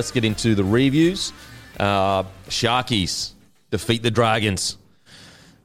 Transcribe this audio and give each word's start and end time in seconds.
let's 0.00 0.10
get 0.10 0.24
into 0.24 0.54
the 0.54 0.64
reviews. 0.64 1.30
Uh, 1.78 2.22
Sharkies 2.48 3.32
defeat 3.70 4.02
the 4.02 4.10
Dragons, 4.10 4.78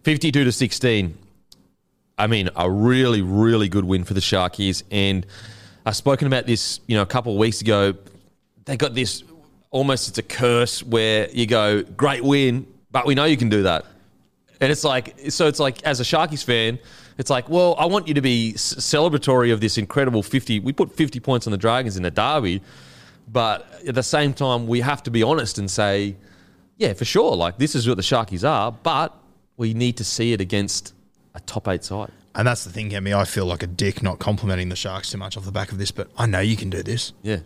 fifty-two 0.03 0.43
to 0.43 0.51
sixteen. 0.51 1.17
I 2.17 2.27
mean, 2.27 2.49
a 2.57 2.69
really, 2.69 3.21
really 3.21 3.69
good 3.69 3.85
win 3.85 4.03
for 4.03 4.13
the 4.13 4.19
Sharkies. 4.19 4.83
And 4.91 5.25
I've 5.85 5.95
spoken 5.95 6.27
about 6.27 6.45
this, 6.45 6.81
you 6.85 6.97
know, 6.97 7.01
a 7.01 7.05
couple 7.05 7.31
of 7.31 7.39
weeks 7.39 7.61
ago. 7.61 7.93
They 8.65 8.75
got 8.75 8.93
this 8.93 9.23
almost 9.71 10.09
it's 10.09 10.17
a 10.17 10.23
curse 10.23 10.83
where 10.83 11.29
you 11.29 11.45
go, 11.45 11.83
great 11.83 12.21
win, 12.21 12.67
but 12.91 13.05
we 13.05 13.15
know 13.15 13.23
you 13.23 13.37
can 13.37 13.47
do 13.47 13.63
that. 13.63 13.85
And 14.59 14.69
it's 14.69 14.83
like, 14.83 15.15
so 15.29 15.47
it's 15.47 15.61
like, 15.61 15.81
as 15.83 16.01
a 16.01 16.03
Sharkies 16.03 16.43
fan, 16.43 16.77
it's 17.17 17.29
like, 17.29 17.47
well, 17.47 17.75
I 17.77 17.85
want 17.85 18.09
you 18.09 18.13
to 18.15 18.21
be 18.21 18.51
celebratory 18.57 19.53
of 19.53 19.61
this 19.61 19.77
incredible 19.77 20.23
50. 20.23 20.59
We 20.59 20.73
put 20.73 20.93
50 20.93 21.21
points 21.21 21.47
on 21.47 21.51
the 21.51 21.57
Dragons 21.57 21.95
in 21.95 22.03
the 22.03 22.11
derby, 22.11 22.61
but 23.27 23.81
at 23.87 23.95
the 23.95 24.03
same 24.03 24.33
time, 24.33 24.67
we 24.67 24.81
have 24.81 25.03
to 25.03 25.11
be 25.11 25.23
honest 25.23 25.57
and 25.57 25.69
say, 25.69 26.15
yeah, 26.77 26.93
for 26.93 27.05
sure, 27.05 27.35
like 27.35 27.57
this 27.57 27.75
is 27.75 27.87
what 27.87 27.97
the 27.97 28.03
Sharkies 28.03 28.47
are, 28.47 28.71
but 28.71 29.17
we 29.57 29.73
need 29.73 29.97
to 29.97 30.03
see 30.03 30.33
it 30.33 30.41
against 30.41 30.93
a 31.33 31.39
top 31.41 31.67
eight 31.67 31.83
side. 31.83 32.11
And 32.35 32.47
that's 32.47 32.65
the 32.65 32.71
thing, 32.71 32.89
Kemi. 32.89 33.15
I 33.15 33.23
feel 33.23 33.45
like 33.45 33.63
a 33.63 33.67
dick 33.67 34.03
not 34.03 34.19
complimenting 34.19 34.67
the 34.67 34.75
Sharks 34.75 35.09
too 35.09 35.17
much 35.17 35.37
off 35.37 35.45
the 35.45 35.53
back 35.53 35.71
of 35.71 35.77
this, 35.77 35.91
but 35.91 36.09
I 36.17 36.25
know 36.25 36.41
you 36.41 36.57
can 36.57 36.69
do 36.69 36.83
this. 36.83 37.13
Yeah. 37.21 37.39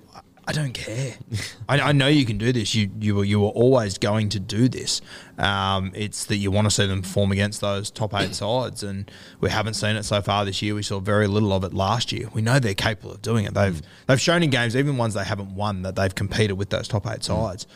I 0.48 0.52
don't 0.52 0.74
care. 0.74 1.14
I, 1.70 1.80
I 1.80 1.92
know 1.92 2.08
you 2.08 2.26
can 2.26 2.38
do 2.38 2.52
this. 2.52 2.74
You 2.74 2.90
you 3.00 3.16
were 3.16 3.24
you 3.24 3.40
were 3.40 3.50
always 3.50 3.98
going 3.98 4.30
to 4.30 4.40
do 4.40 4.68
this. 4.68 5.02
Um, 5.38 5.92
it's 5.96 6.26
that 6.26 6.38
you 6.38 6.50
want 6.52 6.66
to 6.66 6.72
see 6.72 6.86
them 6.88 7.02
perform 7.04 7.32
against 7.32 7.62
those 7.62 7.92
top 7.92 8.14
eight 8.16 8.34
sides, 8.36 8.82
and 8.84 9.10
we 9.40 9.50
haven't 9.50 9.76
seen 9.76 9.96
it 9.96 10.04
so 10.04 10.22
far 10.22 10.46
this 10.46 10.62
year. 10.62 10.74
We 10.76 10.84
saw 10.84 11.00
very 11.00 11.28
little 11.28 11.54
of 11.54 11.64
it 11.64 11.74
last 11.74 12.12
year. 12.12 12.30
We 12.34 12.42
know 12.42 12.60
they're 12.60 12.74
capable 12.74 13.12
of 13.12 13.22
doing 13.22 13.46
it. 13.46 13.54
They've 13.54 13.82
they've 14.08 14.20
shown 14.22 14.42
in 14.44 14.50
games, 14.50 14.76
even 14.76 14.98
ones 14.98 15.14
they 15.14 15.24
haven't 15.24 15.54
won, 15.56 15.84
that 15.84 15.96
they've 15.96 16.14
competed 16.16 16.58
with 16.58 16.70
those 16.72 16.88
top 16.88 17.06
eight 17.08 17.24
sides. 17.24 17.68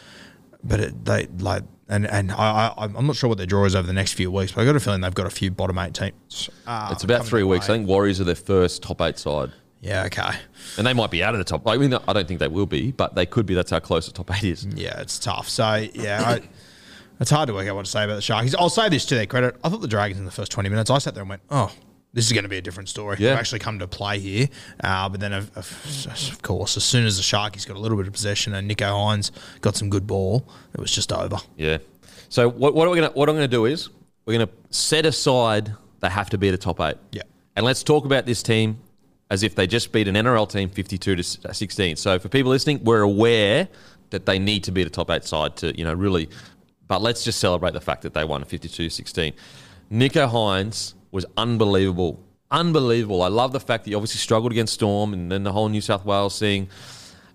But 0.63 0.79
it, 0.79 1.05
they 1.05 1.27
like 1.39 1.63
and 1.89 2.07
and 2.07 2.31
I, 2.31 2.73
I 2.77 2.85
I'm 2.85 3.05
not 3.05 3.15
sure 3.15 3.27
what 3.27 3.37
their 3.37 3.45
draw 3.47 3.65
is 3.65 3.75
over 3.75 3.85
the 3.85 3.93
next 3.93 4.13
few 4.13 4.31
weeks, 4.31 4.51
but 4.53 4.61
I 4.61 4.65
got 4.65 4.75
a 4.75 4.79
feeling 4.79 5.01
they've 5.01 5.13
got 5.13 5.27
a 5.27 5.29
few 5.29 5.51
bottom 5.51 5.77
eight 5.77 5.93
teams. 5.93 6.49
Uh, 6.65 6.89
It's 6.91 7.03
about 7.03 7.25
three 7.25 7.43
weeks. 7.43 7.67
way. 7.67 7.75
I 7.75 7.77
think 7.77 7.87
Warriors 7.87 8.19
are 8.21 8.23
their 8.23 8.35
first 8.35 8.81
top 8.81 9.01
eight 9.01 9.19
side. 9.19 9.51
Yeah. 9.83 10.05
Okay. 10.05 10.31
And 10.77 10.87
they 10.87 10.93
might 10.93 11.11
be 11.11 11.21
out 11.21 11.35
of 11.35 11.39
the 11.39 11.43
top. 11.43 11.67
I 11.67 11.77
mean, 11.77 11.93
I 11.93 12.13
don't 12.13 12.27
think 12.27 12.39
they 12.39 12.47
will 12.47 12.65
be, 12.65 12.91
but 12.91 13.15
they 13.15 13.25
could 13.25 13.45
be. 13.45 13.53
That's 13.53 13.69
how 13.69 13.79
close 13.79 14.05
the 14.05 14.13
top 14.13 14.31
eight 14.35 14.45
is. 14.45 14.65
Yeah, 14.65 14.99
it's 15.01 15.19
tough. 15.19 15.49
So 15.49 15.85
yeah, 15.93 16.23
I, 16.25 16.41
it's 17.19 17.29
hard 17.29 17.47
to 17.47 17.53
work 17.53 17.67
out 17.67 17.75
what 17.75 17.85
to 17.85 17.91
say 17.91 18.05
about 18.05 18.15
the 18.15 18.21
Sharkies. 18.21 18.55
I'll 18.57 18.69
say 18.69 18.87
this 18.87 19.05
to 19.07 19.15
their 19.15 19.25
credit: 19.25 19.57
I 19.63 19.69
thought 19.69 19.81
the 19.81 19.87
Dragons 19.89 20.19
in 20.19 20.25
the 20.25 20.31
first 20.31 20.51
twenty 20.53 20.69
minutes. 20.69 20.89
I 20.89 20.97
sat 20.99 21.13
there 21.15 21.21
and 21.21 21.29
went, 21.29 21.41
"Oh, 21.49 21.69
this 22.13 22.25
is 22.25 22.31
going 22.31 22.43
to 22.43 22.49
be 22.49 22.57
a 22.57 22.61
different 22.61 22.87
story." 22.87 23.17
Yeah. 23.19 23.31
They've 23.31 23.39
actually 23.39 23.59
come 23.59 23.79
to 23.79 23.87
play 23.87 24.19
here. 24.19 24.47
Uh, 24.81 25.09
but 25.09 25.19
then, 25.19 25.33
of, 25.33 25.51
of, 25.57 26.07
of 26.31 26.41
course, 26.41 26.77
as 26.77 26.85
soon 26.85 27.05
as 27.05 27.17
the 27.17 27.23
Sharkies 27.23 27.67
got 27.67 27.75
a 27.75 27.79
little 27.79 27.97
bit 27.97 28.07
of 28.07 28.13
possession 28.13 28.53
and 28.53 28.71
Nicho 28.71 28.89
Hynes 28.89 29.31
got 29.59 29.75
some 29.75 29.89
good 29.89 30.07
ball, 30.07 30.47
it 30.73 30.79
was 30.79 30.91
just 30.91 31.11
over. 31.11 31.37
Yeah. 31.57 31.79
So 32.29 32.49
what, 32.49 32.73
what 32.73 32.87
are 32.87 32.91
we 32.91 33.01
gonna? 33.01 33.11
What 33.11 33.27
I'm 33.27 33.35
going 33.35 33.49
to 33.49 33.53
do 33.53 33.65
is 33.65 33.89
we're 34.25 34.37
going 34.37 34.47
to 34.47 34.53
set 34.69 35.05
aside 35.05 35.73
they 35.99 36.09
have 36.09 36.29
to 36.29 36.37
be 36.37 36.49
the 36.49 36.57
top 36.57 36.79
eight. 36.79 36.95
Yeah. 37.11 37.23
And 37.55 37.65
let's 37.65 37.83
talk 37.83 38.05
about 38.05 38.25
this 38.25 38.41
team 38.41 38.79
as 39.33 39.41
if 39.41 39.55
they 39.55 39.65
just 39.65 39.91
beat 39.91 40.07
an 40.07 40.13
NRL 40.13 40.47
team 40.47 40.69
52 40.69 41.15
to 41.15 41.23
16. 41.23 41.95
So 41.95 42.19
for 42.19 42.29
people 42.29 42.51
listening, 42.51 42.83
we're 42.83 43.01
aware 43.01 43.67
that 44.11 44.27
they 44.27 44.37
need 44.37 44.63
to 44.65 44.71
be 44.71 44.83
the 44.83 44.91
top 44.91 45.09
eight 45.09 45.23
side 45.23 45.55
to 45.57 45.75
you 45.75 45.83
know 45.83 45.93
really, 45.93 46.29
but 46.87 47.01
let's 47.01 47.23
just 47.23 47.39
celebrate 47.39 47.73
the 47.73 47.81
fact 47.81 48.03
that 48.03 48.13
they 48.13 48.23
won 48.23 48.43
52-16. 48.45 49.33
Nicho 49.91 50.29
Hynes 50.29 50.93
was 51.09 51.25
unbelievable. 51.35 52.23
Unbelievable. 52.51 53.23
I 53.23 53.29
love 53.29 53.53
the 53.53 53.59
fact 53.59 53.85
that 53.85 53.89
he 53.89 53.95
obviously 53.95 54.19
struggled 54.19 54.51
against 54.51 54.75
Storm 54.75 55.13
and 55.13 55.31
then 55.31 55.41
the 55.41 55.51
whole 55.51 55.67
New 55.67 55.81
South 55.81 56.05
Wales 56.05 56.37
thing. 56.37 56.69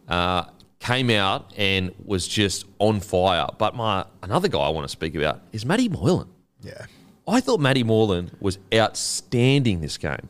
Uh, 0.06 0.44
came 0.78 1.10
out 1.10 1.52
and 1.56 1.92
was 2.04 2.28
just 2.28 2.64
on 2.78 3.00
fire. 3.00 3.48
But 3.58 3.74
my 3.74 4.04
another 4.22 4.46
guy 4.46 4.60
I 4.60 4.68
want 4.68 4.84
to 4.84 4.88
speak 4.88 5.16
about 5.16 5.42
is 5.50 5.66
Matty 5.66 5.88
Moylan. 5.88 6.28
Yeah. 6.62 6.86
I 7.26 7.40
thought 7.40 7.58
Matty 7.60 7.82
Moylan 7.82 8.30
was 8.40 8.58
outstanding 8.72 9.80
this 9.80 9.98
game. 9.98 10.28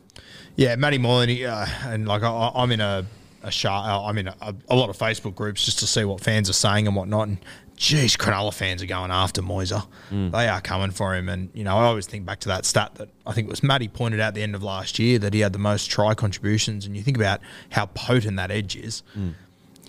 Yeah, 0.59 0.75
Matty 0.75 0.97
Moylan, 0.97 1.45
uh, 1.45 1.65
and 1.85 2.05
like 2.05 2.21
I, 2.21 2.51
I'm 2.53 2.69
in 2.73 2.81
a, 2.81 3.05
a 3.43 3.49
shark, 3.49 3.87
uh, 3.87 4.03
I'm 4.03 4.17
in 4.17 4.27
a, 4.27 4.55
a, 4.67 4.75
lot 4.75 4.89
of 4.89 4.97
Facebook 4.97 5.33
groups 5.33 5.63
just 5.63 5.79
to 5.79 5.87
see 5.87 6.03
what 6.03 6.19
fans 6.19 6.49
are 6.49 6.53
saying 6.53 6.85
and 6.85 6.97
whatnot. 6.97 7.29
And 7.29 7.37
geez, 7.77 8.17
Cronulla 8.17 8.53
fans 8.53 8.83
are 8.83 8.85
going 8.85 9.09
after 9.09 9.41
Moiser. 9.41 9.87
They 10.31 10.49
are 10.49 10.59
coming 10.59 10.91
for 10.91 11.15
him. 11.15 11.29
And 11.29 11.49
you 11.53 11.63
know, 11.63 11.77
I 11.77 11.85
always 11.85 12.07
think 12.07 12.25
back 12.25 12.41
to 12.41 12.49
that 12.49 12.65
stat 12.65 12.95
that 12.95 13.07
I 13.25 13.31
think 13.31 13.47
it 13.47 13.49
was 13.49 13.63
Matty 13.63 13.87
pointed 13.87 14.19
out 14.19 14.27
at 14.27 14.33
the 14.33 14.43
end 14.43 14.53
of 14.53 14.61
last 14.61 14.99
year 14.99 15.17
that 15.19 15.33
he 15.33 15.39
had 15.39 15.53
the 15.53 15.59
most 15.59 15.89
try 15.89 16.13
contributions. 16.13 16.85
And 16.85 16.97
you 16.97 17.03
think 17.03 17.15
about 17.15 17.39
how 17.69 17.85
potent 17.85 18.35
that 18.35 18.51
edge 18.51 18.75
is. 18.75 19.01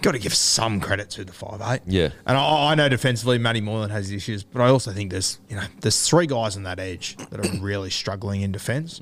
Got 0.02 0.12
to 0.12 0.20
give 0.20 0.34
some 0.34 0.78
credit 0.78 1.10
to 1.10 1.24
the 1.24 1.32
five 1.32 1.60
eight. 1.62 1.80
Yeah. 1.84 2.10
and 2.26 2.36
I, 2.38 2.70
I 2.70 2.74
know 2.76 2.88
defensively, 2.88 3.38
Matty 3.38 3.60
Moylan 3.60 3.90
has 3.90 4.12
issues, 4.12 4.44
but 4.44 4.62
I 4.62 4.68
also 4.68 4.92
think 4.92 5.10
there's 5.10 5.40
you 5.48 5.56
know 5.56 5.64
there's 5.80 6.08
three 6.08 6.28
guys 6.28 6.56
on 6.56 6.62
that 6.62 6.78
edge 6.78 7.16
that 7.30 7.44
are 7.44 7.58
really 7.60 7.90
struggling 7.90 8.42
in 8.42 8.52
defence. 8.52 9.00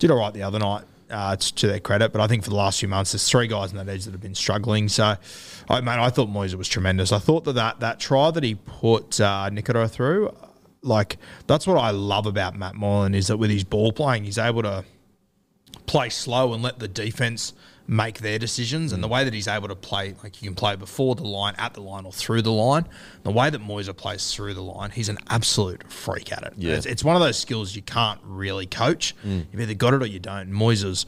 Did 0.00 0.10
all 0.10 0.18
right 0.18 0.34
the 0.34 0.42
other 0.42 0.58
night. 0.58 0.82
Uh, 1.10 1.36
to 1.36 1.66
their 1.66 1.80
credit, 1.80 2.12
but 2.12 2.20
I 2.22 2.26
think 2.26 2.44
for 2.44 2.50
the 2.50 2.56
last 2.56 2.80
few 2.80 2.88
months, 2.88 3.12
there's 3.12 3.28
three 3.28 3.46
guys 3.46 3.70
in 3.70 3.76
that 3.76 3.88
edge 3.88 4.06
that 4.06 4.12
have 4.12 4.22
been 4.22 4.34
struggling. 4.34 4.88
So, 4.88 5.16
I 5.68 5.80
man, 5.82 6.00
I 6.00 6.08
thought 6.08 6.28
Moiser 6.28 6.54
was 6.54 6.66
tremendous. 6.66 7.12
I 7.12 7.18
thought 7.18 7.44
that 7.44 7.52
that, 7.52 7.80
that 7.80 8.00
try 8.00 8.30
that 8.30 8.42
he 8.42 8.54
put 8.54 9.20
uh, 9.20 9.50
through, 9.86 10.34
like 10.84 11.18
that's 11.46 11.66
what 11.66 11.76
I 11.76 11.90
love 11.90 12.26
about 12.26 12.56
Matt 12.56 12.74
Moylan 12.74 13.14
is 13.14 13.26
that 13.28 13.36
with 13.36 13.50
his 13.50 13.64
ball 13.64 13.92
playing, 13.92 14.24
he's 14.24 14.38
able 14.38 14.62
to 14.62 14.84
play 15.86 16.08
slow 16.08 16.54
and 16.54 16.62
let 16.62 16.78
the 16.78 16.88
defense 16.88 17.52
make 17.86 18.20
their 18.20 18.38
decisions. 18.38 18.92
And 18.92 19.02
the 19.02 19.08
mm. 19.08 19.12
way 19.12 19.24
that 19.24 19.34
he's 19.34 19.48
able 19.48 19.68
to 19.68 19.74
play, 19.74 20.14
like 20.22 20.40
you 20.42 20.48
can 20.48 20.54
play 20.54 20.76
before 20.76 21.14
the 21.14 21.26
line, 21.26 21.54
at 21.58 21.74
the 21.74 21.80
line, 21.80 22.06
or 22.06 22.12
through 22.12 22.42
the 22.42 22.52
line. 22.52 22.86
The 23.22 23.30
way 23.30 23.50
that 23.50 23.60
Moiser 23.60 23.96
plays 23.96 24.32
through 24.34 24.54
the 24.54 24.62
line, 24.62 24.90
he's 24.90 25.08
an 25.08 25.18
absolute 25.28 25.90
freak 25.92 26.32
at 26.32 26.42
it. 26.44 26.54
Yeah. 26.56 26.74
It's, 26.74 26.86
it's 26.86 27.04
one 27.04 27.16
of 27.16 27.22
those 27.22 27.38
skills 27.38 27.76
you 27.76 27.82
can't 27.82 28.20
really 28.24 28.66
coach. 28.66 29.14
Mm. 29.24 29.46
You've 29.52 29.62
either 29.62 29.74
got 29.74 29.94
it 29.94 30.02
or 30.02 30.06
you 30.06 30.18
don't. 30.18 30.50
Moiser's 30.50 31.06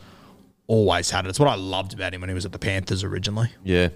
always 0.67 1.11
had 1.11 1.25
it. 1.27 1.29
It's 1.29 1.41
what 1.41 1.49
I 1.49 1.55
loved 1.55 1.95
about 1.95 2.13
him 2.13 2.21
when 2.21 2.29
he 2.29 2.35
was 2.35 2.45
at 2.45 2.53
the 2.53 2.59
Panthers 2.59 3.05
originally. 3.05 3.51
Yeah. 3.65 3.89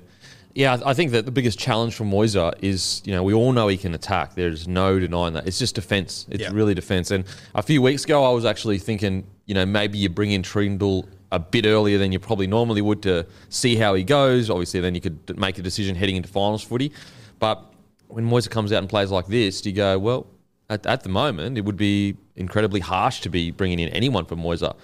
Yeah, 0.53 0.75
I 0.75 0.91
I 0.91 0.94
think 0.94 1.12
that 1.12 1.27
the 1.27 1.31
biggest 1.31 1.59
challenge 1.59 1.94
for 1.94 2.05
Moiser 2.05 2.53
is, 2.61 3.03
you 3.05 3.12
know, 3.12 3.23
we 3.23 3.32
all 3.32 3.53
know 3.53 3.69
he 3.69 3.77
can 3.77 3.94
attack. 3.94 4.35
There's 4.35 4.67
no 4.67 4.99
denying 4.99 5.35
that. 5.35 5.47
It's 5.47 5.59
just 5.59 5.77
defense. 5.77 6.27
It's 6.29 6.43
Yeah. 6.43 6.50
really 6.53 6.75
defense. 6.75 7.12
And 7.12 7.25
a 7.55 7.62
few 7.62 7.81
weeks 7.81 8.05
ago, 8.05 8.25
I 8.25 8.32
was 8.35 8.44
actually 8.44 8.79
thinking, 8.79 9.27
you 9.47 9.55
know, 9.55 9.65
maybe 9.65 9.99
you 9.99 10.09
bring 10.09 10.32
in 10.32 10.43
Trindall 10.43 11.06
a 11.32 11.38
bit 11.38 11.67
earlier 11.67 11.99
than 11.99 12.12
you 12.12 12.19
probably 12.19 12.47
normally 12.47 12.82
would 12.82 13.03
to 13.03 13.27
see 13.49 13.77
how 13.77 13.94
he 13.94 14.05
goes. 14.05 14.50
Obviously, 14.50 14.81
then 14.81 14.94
you 14.94 15.00
could 15.00 15.38
make 15.38 15.59
a 15.59 15.62
decision 15.62 15.94
heading 15.94 16.17
into 16.17 16.29
finals 16.29 16.62
footy. 16.62 16.93
But 17.38 17.65
when 18.09 18.29
Moisa 18.29 18.50
comes 18.50 18.73
out 18.73 18.79
and 18.79 18.88
plays 18.88 19.11
like 19.11 19.27
this, 19.27 19.65
you 19.65 19.73
go, 19.73 19.99
well, 19.99 20.27
at, 20.69 20.87
at 20.87 21.03
the 21.03 21.09
moment, 21.09 21.59
it 21.59 21.65
would 21.65 21.77
be 21.77 22.17
incredibly 22.37 22.81
harsh 22.81 23.21
to 23.21 23.29
be 23.29 23.50
bringing 23.50 23.79
in 23.79 23.88
anyone 23.91 24.25
for 24.25 24.37
Moisa. 24.37 24.75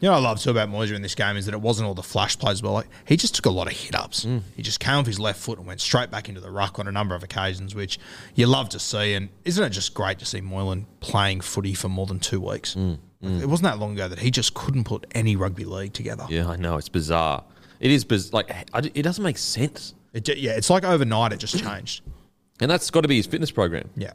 You 0.00 0.08
know 0.08 0.16
what 0.16 0.18
I 0.18 0.22
love 0.22 0.40
too 0.40 0.50
about 0.50 0.68
Moiser 0.68 0.94
in 0.94 1.02
this 1.02 1.14
game 1.14 1.36
is 1.36 1.46
that 1.46 1.54
it 1.54 1.60
wasn't 1.60 1.86
all 1.88 1.94
the 1.94 2.02
flash 2.02 2.38
plays, 2.38 2.60
but 2.60 2.72
like 2.72 2.88
he 3.06 3.16
just 3.16 3.34
took 3.34 3.46
a 3.46 3.50
lot 3.50 3.68
of 3.68 3.72
hit 3.72 3.94
ups. 3.94 4.24
Mm. 4.24 4.42
He 4.54 4.62
just 4.62 4.80
came 4.80 4.96
off 4.96 5.06
his 5.06 5.18
left 5.18 5.40
foot 5.40 5.56
and 5.58 5.66
went 5.66 5.80
straight 5.80 6.10
back 6.10 6.28
into 6.28 6.40
the 6.40 6.50
ruck 6.50 6.78
on 6.78 6.88
a 6.88 6.92
number 6.92 7.14
of 7.14 7.22
occasions, 7.22 7.74
which 7.74 7.98
you 8.34 8.46
love 8.46 8.68
to 8.70 8.78
see. 8.78 9.14
And 9.14 9.30
isn't 9.44 9.62
it 9.62 9.70
just 9.70 9.94
great 9.94 10.18
to 10.18 10.26
see 10.26 10.40
Moylan 10.40 10.86
playing 11.00 11.40
footy 11.40 11.74
for 11.74 11.88
more 11.88 12.06
than 12.06 12.18
two 12.18 12.40
weeks? 12.40 12.74
Mm. 12.74 12.98
Like, 13.24 13.42
It 13.42 13.46
wasn't 13.46 13.64
that 13.64 13.78
long 13.78 13.92
ago 13.94 14.08
that 14.08 14.18
he 14.18 14.30
just 14.30 14.54
couldn't 14.54 14.84
put 14.84 15.06
any 15.12 15.36
rugby 15.36 15.64
league 15.64 15.92
together. 15.92 16.26
Yeah, 16.28 16.48
I 16.48 16.56
know. 16.56 16.76
It's 16.76 16.88
bizarre. 16.88 17.44
It 17.80 17.90
is 17.90 18.04
biz- 18.04 18.32
like 18.32 18.50
I 18.72 18.78
it 18.94 19.02
doesn't 19.02 19.24
make 19.24 19.38
sense. 19.38 19.94
It, 20.12 20.28
yeah, 20.38 20.52
it's 20.52 20.70
like 20.70 20.84
overnight 20.84 21.32
it 21.32 21.38
just 21.38 21.58
changed. 21.58 22.02
And 22.60 22.70
that's 22.70 22.88
got 22.92 23.00
to 23.00 23.08
be 23.08 23.16
his 23.16 23.26
fitness 23.26 23.50
program. 23.50 23.90
Yeah. 23.96 24.12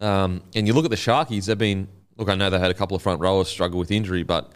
Um, 0.00 0.40
and 0.54 0.66
you 0.66 0.72
look 0.72 0.86
at 0.86 0.90
the 0.90 0.96
Sharkies, 0.96 1.44
they've 1.44 1.58
been, 1.58 1.88
look, 2.16 2.30
I 2.30 2.34
know 2.34 2.48
they 2.48 2.58
had 2.58 2.70
a 2.70 2.74
couple 2.74 2.96
of 2.96 3.02
front 3.02 3.20
rowers 3.20 3.48
struggle 3.48 3.78
with 3.78 3.90
injury, 3.90 4.22
but 4.22 4.50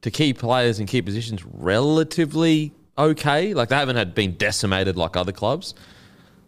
to 0.00 0.10
key 0.10 0.32
players 0.32 0.80
in 0.80 0.86
key 0.86 1.02
positions, 1.02 1.44
relatively 1.44 2.72
okay. 2.96 3.52
Like 3.52 3.68
they 3.68 3.76
haven't 3.76 3.96
had 3.96 4.14
been 4.14 4.32
decimated 4.36 4.96
like 4.96 5.14
other 5.14 5.30
clubs. 5.30 5.74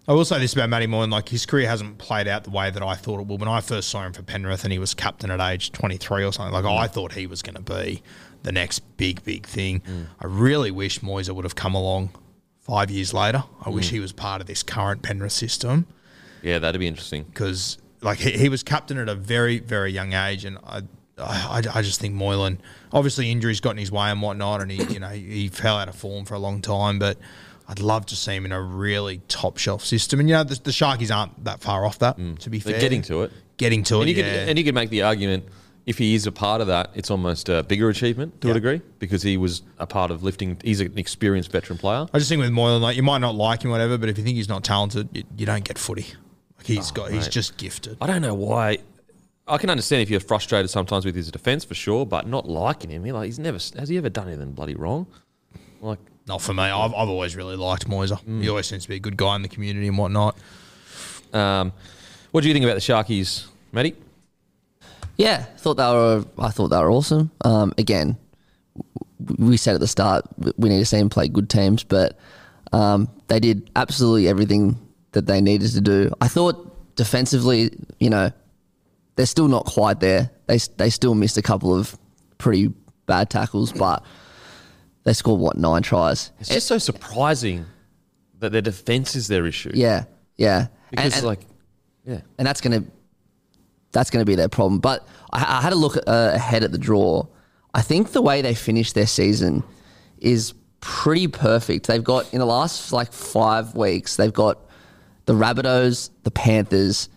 I 0.09 0.13
will 0.15 0.25
say 0.25 0.41
this 0.41 0.53
about 0.53 0.69
Matty 0.69 0.89
Moylan, 0.89 1.11
like 1.11 1.29
his 1.29 1.47
career 1.47 1.69
hasn't 1.69 1.99
played 1.99 2.27
out 2.27 2.43
the 2.43 2.51
way 2.51 2.71
that 2.71 2.83
I 2.83 2.95
thought 2.97 3.21
it 3.21 3.27
would. 3.27 3.39
When 3.39 3.49
I 3.49 3.61
first 3.61 3.89
saw 3.89 4.05
him 4.05 4.13
for 4.13 4.23
Penrith 4.23 4.65
and 4.65 4.73
he 4.73 4.79
was 4.79 4.95
captain 4.95 5.31
at 5.31 5.41
age 5.41 5.71
23 5.71 6.25
or 6.25 6.33
something, 6.33 6.53
like 6.53 6.65
I 6.65 6.89
mm. 6.89 6.91
thought 6.91 7.13
he 7.13 7.27
was 7.27 7.41
going 7.41 7.55
to 7.55 7.63
be 7.63 8.03
the 8.43 8.51
next 8.51 8.81
big, 8.97 9.23
big 9.23 9.47
thing. 9.47 9.81
Mm. 9.81 10.07
I 10.21 10.27
really 10.27 10.73
wish 10.73 11.01
Moiser 11.01 11.35
would 11.35 11.45
have 11.45 11.55
come 11.55 11.77
along 11.77 12.11
five 12.59 12.91
years 12.91 13.15
later. 13.15 13.45
I 13.65 13.71
wish 13.71 13.89
mm. 13.89 13.93
he 13.93 14.01
was 14.01 14.13
part 14.13 14.41
of 14.41 14.49
this 14.49 14.65
current 14.65 15.03
Penrith 15.03 15.33
system 15.33 15.87
Yeah, 16.43 16.59
that'd 16.59 16.81
be 16.81 16.89
interesting. 16.89 17.23
because 17.23 17.79
like 18.01 18.19
he, 18.19 18.33
he 18.33 18.49
was 18.49 18.65
captain 18.65 18.99
at 18.99 19.09
a 19.09 19.15
very, 19.15 19.61
very 19.61 19.93
young 19.93 20.15
age. 20.15 20.45
And 20.45 20.59
I, 20.67 20.83
I, 21.17 21.63
I 21.75 21.83
just 21.83 22.01
think 22.01 22.15
Moylan, 22.15 22.61
obviously 22.93 23.31
injuries 23.31 23.61
got 23.61 23.71
in 23.71 23.79
his 23.79 23.93
way 23.93 24.11
and 24.11 24.21
whatnot, 24.21 24.63
and 24.63 24.71
he, 24.73 24.83
you 24.93 24.99
know, 24.99 25.11
he 25.11 25.47
fell 25.47 25.77
out 25.77 25.89
of 25.89 25.95
form 25.95 26.25
for 26.25 26.35
a 26.35 26.41
long 26.41 26.61
time, 26.61 26.99
but 26.99 27.19
I'd 27.69 27.81
love 27.81 28.07
to 28.07 28.17
see 28.17 28.35
him 28.35 28.45
in 28.45 28.53
a 28.53 28.61
really 28.61 29.21
top 29.29 29.57
shelf 29.59 29.85
system. 29.85 30.21
And 30.21 30.29
you 30.29 30.35
know, 30.35 30.45
the, 30.45 30.57
the 30.63 30.71
Sharkies 30.71 31.15
aren't 31.15 31.45
that 31.45 31.61
far 31.61 31.85
off 31.85 31.99
that. 32.01 32.19
Mm. 32.19 32.39
To 32.41 32.51
be 32.51 32.59
They're 32.59 32.73
fair, 32.75 32.81
getting 32.81 33.03
to 33.03 33.23
it. 33.23 33.33
getting 33.57 33.83
to 33.85 34.01
And 34.01 34.09
it. 34.09 34.17
you, 34.17 34.23
yeah. 34.23 34.31
could, 34.41 34.49
and 34.51 34.59
you 34.59 34.65
could 34.65 34.75
make 34.75 34.91
the 34.91 35.03
argument 35.03 35.45
if 35.87 35.99
he 35.99 36.15
is 36.15 36.27
a 36.27 36.33
part 36.33 36.61
of 36.61 36.69
that, 36.69 36.91
it's 36.95 37.11
almost 37.11 37.49
a 37.49 37.63
bigger 37.65 37.89
achievement 37.89 38.41
to 38.41 38.51
a 38.51 38.55
degree 38.55 38.81
because 38.99 39.23
he 39.23 39.37
was 39.37 39.63
a 39.79 39.87
part 39.87 40.11
of 40.11 40.23
lifting. 40.23 40.57
He's 40.63 40.81
an 40.81 40.97
experienced 40.97 41.51
veteran 41.51 41.79
player. 41.79 42.07
I 42.13 42.19
just 42.19 42.29
think 42.29 42.41
with 42.41 42.53
Moylan, 42.53 42.83
like 42.83 42.97
you 42.97 43.03
might 43.03 43.19
not 43.19 43.35
like 43.35 43.63
him, 43.65 43.71
whatever, 43.73 43.99
but 43.99 44.09
if 44.09 44.17
you 44.17 44.23
think 44.25 44.37
he's 44.37 44.49
not 44.49 44.63
talented, 44.63 45.09
you, 45.13 45.25
you 45.37 45.47
don't 45.47 45.65
get 45.65 45.79
footy. 45.79 46.07
Like 46.57 46.67
he's 46.67 46.91
oh, 46.93 46.95
got, 46.95 47.11
he's 47.11 47.27
Oh, 47.27 47.31
just 47.31 47.57
gifted. 47.57 47.97
I 48.01 48.07
don't 48.07 48.23
know 48.23 48.35
why. 48.35 48.79
I 49.49 49.59
can 49.59 49.71
understand 49.71 50.03
if 50.03 50.11
you're 50.11 50.21
frustrated 50.21 50.71
sometimes 50.71 51.05
with 51.05 51.17
his 51.17 51.31
defence 51.33 51.65
for 51.65 51.75
sure, 51.75 52.07
but 52.07 52.29
not 52.29 52.49
liking 52.49 52.91
him. 52.91 53.05
He 53.05 53.11
like 53.11 53.27
he's 53.27 53.41
never 53.41 53.59
has 53.77 53.89
he 53.89 53.99
ever 53.99 54.09
done 54.09 54.29
anything 54.29 54.53
bloody 54.53 54.77
wrong? 54.77 55.09
Like 55.83 55.99
Not 56.29 56.41
for 56.41 56.55
me. 56.55 56.63
I've, 56.63 56.95
I've 56.95 57.09
always 57.09 57.35
really 57.35 57.57
liked 57.57 57.89
Moiser. 57.89 58.23
Mm. 58.25 58.41
He 58.41 58.49
always 58.49 58.67
seems 58.67 58.85
to 58.85 58.89
be 58.89 58.97
a 58.97 59.01
good 59.01 59.17
guy 59.17 59.35
in 59.35 59.43
the 59.43 59.49
community 59.49 59.89
and 59.89 59.99
whatnot. 59.99 60.39
Um, 61.33 61.73
what 62.31 62.43
do 62.43 62.49
you 62.49 62.55
think 62.55 62.65
about 62.65 62.75
the 62.75 62.81
Sharkies, 62.81 63.47
Matty? 63.73 63.97
Yeah, 65.17 65.43
thought 65.43 65.75
they 65.75 65.83
were. 65.83 66.25
I 66.39 66.51
thought 66.51 66.69
they 66.69 66.79
were 66.79 66.91
awesome. 66.91 67.31
Um, 67.45 67.75
again, 67.77 68.17
we 69.39 69.57
said 69.57 69.75
at 69.75 69.81
the 69.81 69.89
start 69.89 70.25
we 70.57 70.69
need 70.69 70.79
to 70.79 70.87
see 70.87 70.99
them 70.99 71.11
play 71.11 71.29
good 71.29 71.51
teams, 71.51 71.83
but 71.83 72.17
um, 72.73 73.09
they 73.27 73.41
did 73.41 73.71
absolutely 73.77 74.29
everything 74.29 74.79
that 75.13 75.27
they 75.27 75.41
needed 75.41 75.71
to 75.73 75.81
do. 75.81 76.13
I 76.21 76.29
thought 76.29 76.97
defensively, 76.97 77.71
you 77.99 78.09
know, 78.09 78.31
they're 79.17 79.27
still 79.27 79.49
not 79.49 79.67
quite 79.67 80.01
there. 80.01 80.31
They 80.47 80.59
they 80.77 80.91
still 80.91 81.15
missed 81.15 81.37
a 81.37 81.43
couple 81.43 81.75
of 81.75 81.99
pretty 82.39 82.73
bad 83.07 83.31
tackles, 83.31 83.73
but 83.73 84.03
they 85.05 85.13
scored 85.13 85.41
what 85.41 85.57
nine 85.57 85.83
tries. 85.83 86.31
It's 86.41 86.49
just 86.49 86.67
so 86.67 86.79
surprising 86.79 87.67
that 88.39 88.53
their 88.53 88.63
defence 88.63 89.15
is 89.17 89.29
their 89.29 89.47
issue. 89.47 89.71
Yeah, 89.75 90.05
yeah. 90.37 90.69
because 90.91 91.17
And- 91.17 91.25
like, 91.27 91.41
yeah, 92.05 92.21
and 92.39 92.47
that's 92.47 92.61
gonna 92.61 92.85
that's 93.93 94.11
gonna 94.11 94.25
be 94.25 94.35
their 94.35 94.49
problem. 94.49 94.81
But 94.81 95.07
I, 95.33 95.59
I 95.59 95.63
had 95.63 95.73
a 95.73 95.77
look 95.77 95.97
uh, 95.97 96.01
ahead 96.35 96.65
at 96.65 96.73
the 96.73 96.79
draw. 96.79 97.27
I 97.75 97.83
think 97.83 98.13
the 98.13 98.23
way 98.23 98.43
they 98.43 98.55
finished 98.55 98.95
their 98.95 99.07
season 99.07 99.63
is 100.19 100.55
pretty 100.81 101.29
perfect. 101.29 101.87
They've 101.87 102.03
got 102.03 102.33
in 102.33 102.39
the 102.41 102.47
last 102.47 102.93
like 102.93 103.13
five 103.13 103.75
weeks, 103.75 104.17
they've 104.17 104.33
got 104.33 104.59
the 105.27 105.35
Rabbitohs, 105.35 106.11
the 106.25 106.31
Panthers, 106.33 107.09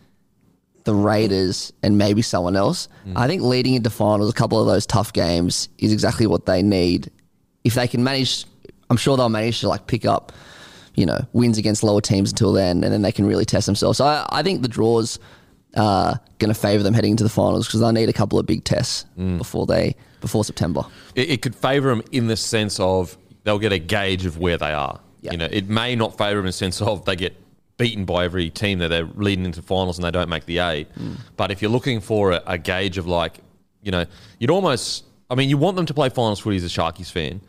the 0.83 0.93
Raiders, 0.93 1.73
and 1.81 1.97
maybe 1.97 2.21
someone 2.21 2.55
else. 2.55 2.87
I 3.15 3.27
think 3.27 3.41
leading 3.41 3.73
into 3.73 3.89
finals, 3.89 4.29
a 4.29 4.33
couple 4.33 4.59
of 4.59 4.67
those 4.67 4.85
tough 4.85 5.11
games 5.13 5.69
is 5.79 5.91
exactly 5.91 6.27
what 6.27 6.45
they 6.45 6.61
need. 6.61 7.09
If 7.65 7.73
they 7.73 7.87
can 7.87 8.03
manage, 8.03 8.45
I'm 8.89 8.95
sure 8.95 9.17
they'll 9.17 9.27
manage 9.27 9.59
to 9.59 9.67
like 9.67 9.87
pick 9.87 10.05
up, 10.05 10.31
you 10.95 11.05
know, 11.05 11.19
wins 11.33 11.57
against 11.57 11.83
lower 11.83 11.99
teams 11.99 12.31
until 12.31 12.53
then, 12.53 12.83
and 12.83 12.93
then 12.93 13.01
they 13.01 13.11
can 13.11 13.25
really 13.25 13.43
test 13.43 13.65
themselves. 13.65 13.97
So 13.97 14.05
I, 14.05 14.25
I 14.29 14.43
think 14.43 14.61
the 14.61 14.69
draws 14.69 15.19
are 15.75 16.21
going 16.39 16.53
to 16.53 16.59
favour 16.59 16.83
them 16.83 16.93
heading 16.93 17.11
into 17.11 17.23
the 17.23 17.29
finals 17.29 17.67
because 17.67 17.81
they'll 17.81 17.91
need 17.91 18.07
a 18.07 18.13
couple 18.13 18.39
of 18.39 18.45
big 18.45 18.63
tests 18.63 19.05
mm. 19.17 19.37
before 19.37 19.65
they 19.65 19.93
before 20.21 20.45
September. 20.45 20.85
it, 21.15 21.29
it 21.29 21.41
could 21.41 21.53
favour 21.53 21.89
them 21.89 22.01
in 22.11 22.27
the 22.27 22.37
sense 22.37 22.79
of 22.79 23.17
they'll 23.43 23.59
get 23.59 23.73
a 23.73 23.79
gauge 23.79 24.25
of 24.25 24.37
where 24.37 24.57
they 24.57 24.71
are. 24.71 24.99
Yeah. 25.21 25.31
You 25.31 25.37
know, 25.37 25.47
it 25.51 25.67
may 25.67 25.95
not 25.95 26.17
favour 26.17 26.37
them 26.37 26.45
in 26.45 26.47
the 26.47 26.53
sense 26.53 26.81
of 26.81 27.05
they 27.05 27.15
get 27.15 27.35
beaten 27.77 28.05
by 28.05 28.25
every 28.25 28.49
team 28.49 28.79
that 28.79 28.87
they're 28.87 29.05
leading 29.15 29.45
into 29.45 29.61
finals 29.61 29.97
and 29.97 30.05
they 30.05 30.11
don't 30.11 30.29
make 30.29 30.45
the 30.45 30.59
eight. 30.59 30.87
Mm. 30.95 31.17
But 31.35 31.51
if 31.51 31.61
you're 31.61 31.71
looking 31.71 31.99
for 31.99 32.31
a, 32.31 32.41
a 32.47 32.57
gauge 32.57 32.97
of 32.97 33.07
like, 33.07 33.39
you 33.81 33.91
know, 33.91 34.05
you'd 34.39 34.49
almost, 34.49 35.03
I 35.29 35.35
mean, 35.35 35.49
you 35.49 35.57
want 35.57 35.75
them 35.75 35.85
to 35.85 35.93
play 35.93 36.09
finals 36.09 36.39
footy 36.39 36.57
as 36.57 36.63
a 36.63 36.67
Sharkies 36.67 37.11
fan, 37.11 37.41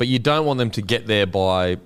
but 0.00 0.08
you 0.08 0.18
don't 0.18 0.46
want 0.46 0.56
them 0.56 0.70
to 0.70 0.80
get 0.80 1.06
there 1.06 1.26
by 1.26 1.76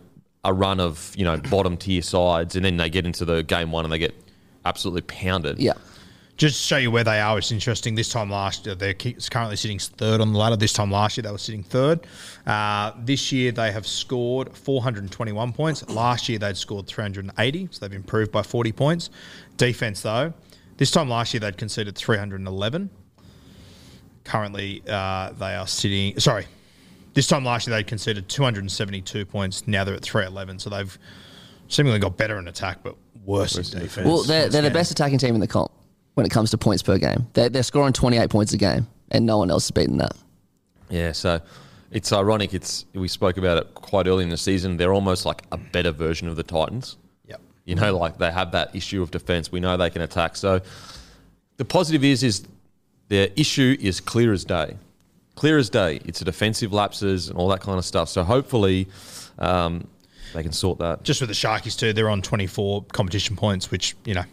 a 0.45 0.53
run 0.55 0.79
of, 0.79 1.13
you 1.17 1.25
know, 1.25 1.37
bottom 1.37 1.77
tier 1.77 2.01
sides 2.01 2.55
and 2.55 2.65
then 2.65 2.77
they 2.77 2.89
get 2.89 3.05
into 3.05 3.25
the 3.25 3.43
game 3.43 3.73
one 3.73 3.85
and 3.85 3.93
they 3.93 3.99
get 3.99 4.15
absolutely 4.65 5.01
pounded. 5.01 5.59
Yeah. 5.59 5.73
Just 6.37 6.61
to 6.61 6.63
show 6.63 6.77
you 6.77 6.93
where 6.93 7.03
they 7.03 7.21
are, 7.21 7.37
it's 7.39 7.51
interesting. 7.51 7.97
This 7.97 8.09
time 8.09 8.31
last 8.31 8.67
year, 8.67 8.77
they're 8.77 8.95
currently 8.95 9.57
sitting 9.57 9.81
third 9.81 10.21
on 10.21 10.33
the 10.33 10.39
ladder. 10.39 10.55
This 10.55 10.73
time 10.73 10.93
last 10.93 11.17
year, 11.17 11.23
they 11.23 11.33
were 11.33 11.39
sitting 11.39 11.65
third. 11.65 12.07
Uh, 12.47 12.93
this 13.01 13.33
year, 13.33 13.51
they 13.51 13.73
have 13.73 13.85
scored 13.85 14.57
421 14.57 15.53
points. 15.53 15.89
Last 15.89 16.29
year, 16.29 16.39
they'd 16.39 16.57
scored 16.57 16.87
380, 16.87 17.69
so 17.73 17.85
they've 17.85 17.97
improved 17.97 18.31
by 18.31 18.45
40 18.45 18.71
points. 18.71 19.11
Defense, 19.57 20.03
though, 20.03 20.33
this 20.77 20.93
time 20.93 21.09
last 21.09 21.35
year, 21.35 21.41
they'd 21.41 21.59
conceded 21.59 21.97
311. 21.97 22.91
Currently, 24.23 24.85
uh, 24.89 25.33
they 25.33 25.57
are 25.57 25.67
sitting, 25.67 26.21
sorry, 26.21 26.47
this 27.15 27.27
time 27.27 27.45
last 27.45 27.67
year, 27.67 27.77
they'd 27.77 27.87
conceded 27.87 28.29
272 28.29 29.25
points. 29.25 29.67
Now 29.67 29.85
they're 29.85 29.95
at 29.95 30.03
311, 30.03 30.59
so 30.59 30.71
they've 30.71 30.99
seemingly 31.69 31.99
got 31.99 32.17
better 32.17 32.39
in 32.39 32.49
attack, 32.49 32.79
but 32.83 32.97
worse, 33.25 33.57
in 33.57 33.81
defense. 33.81 34.07
Well, 34.07 34.23
they're, 34.25 34.49
they're 34.49 34.63
the 34.63 34.71
best 34.71 34.91
attacking 34.91 35.19
team 35.19 35.35
in 35.35 35.41
the 35.41 35.47
comp 35.47 35.71
when 36.15 36.27
it 36.27 36.31
comes 36.31 36.51
to 36.51 36.59
points 36.59 36.83
per 36.83 36.99
game. 36.99 37.27
They're, 37.33 37.49
they're 37.49 37.63
scoring 37.63 37.93
28 37.93 38.29
points 38.31 38.53
a 38.53 38.59
game, 38.59 38.87
and 39.11 39.25
no 39.25 39.39
one 39.39 39.51
else 39.51 39.65
has 39.65 39.71
beaten 39.71 39.99
that. 39.99 40.13
Yeah, 40.91 41.13
so 41.13 41.41
it's 41.91 42.13
ironic. 42.13 42.53
It's 42.53 42.85
we 42.93 43.09
spoke 43.09 43.37
about 43.37 43.59
it 43.59 43.75
quite 43.75 44.07
early 44.07 44.25
in 44.25 44.31
the 44.31 44.37
season. 44.37 44.77
They're 44.77 44.93
almost 44.93 45.25
like 45.25 45.43
a 45.53 45.57
better 45.57 45.93
version 45.93 46.29
of 46.29 46.37
the 46.37 46.43
Titans. 46.43 46.97
Yep. 47.27 47.41
You 47.65 47.77
know, 47.77 47.97
like 47.97 48.19
they 48.19 48.31
have 48.31 48.53
that 48.53 48.75
issue 48.75 49.03
of 49.03 49.11
defense. 49.11 49.51
We 49.51 49.61
know 49.61 49.77
they 49.77 49.91
can 49.91 50.03
attack. 50.03 50.37
So 50.37 50.61
the 51.57 51.65
positive 51.65 52.05
is 52.05 52.23
is 52.23 52.45
their 53.09 53.29
issue 53.37 53.77
is 53.81 54.01
clear 54.01 54.33
as 54.33 54.45
day. 54.45 54.77
Clear 55.35 55.59
as 55.59 55.71
day. 55.71 56.01
It's 56.05 56.21
a 56.21 56.25
defensive 56.25 56.73
lapses 56.73 57.29
and 57.29 57.39
all 57.39 57.49
that 57.49 57.61
kind 57.61 57.79
of 57.79 57.85
stuff. 57.85 58.09
So 58.09 58.23
hopefully 58.23 58.89
um, 59.39 59.89
they 60.33 60.43
can 60.43 60.53
sort 60.53 60.79
that. 60.79 61.03
just 61.03 61.21
with 61.21 61.29
the 61.29 61.35
Sharkies 61.35 61.79
too, 61.79 61.93
they're 61.93 62.11
on 62.11 62.23
24 62.23 62.85
competition 62.93 63.37
points, 63.37 63.71
which 63.71 63.97
you 64.05 64.15
know 64.15 64.25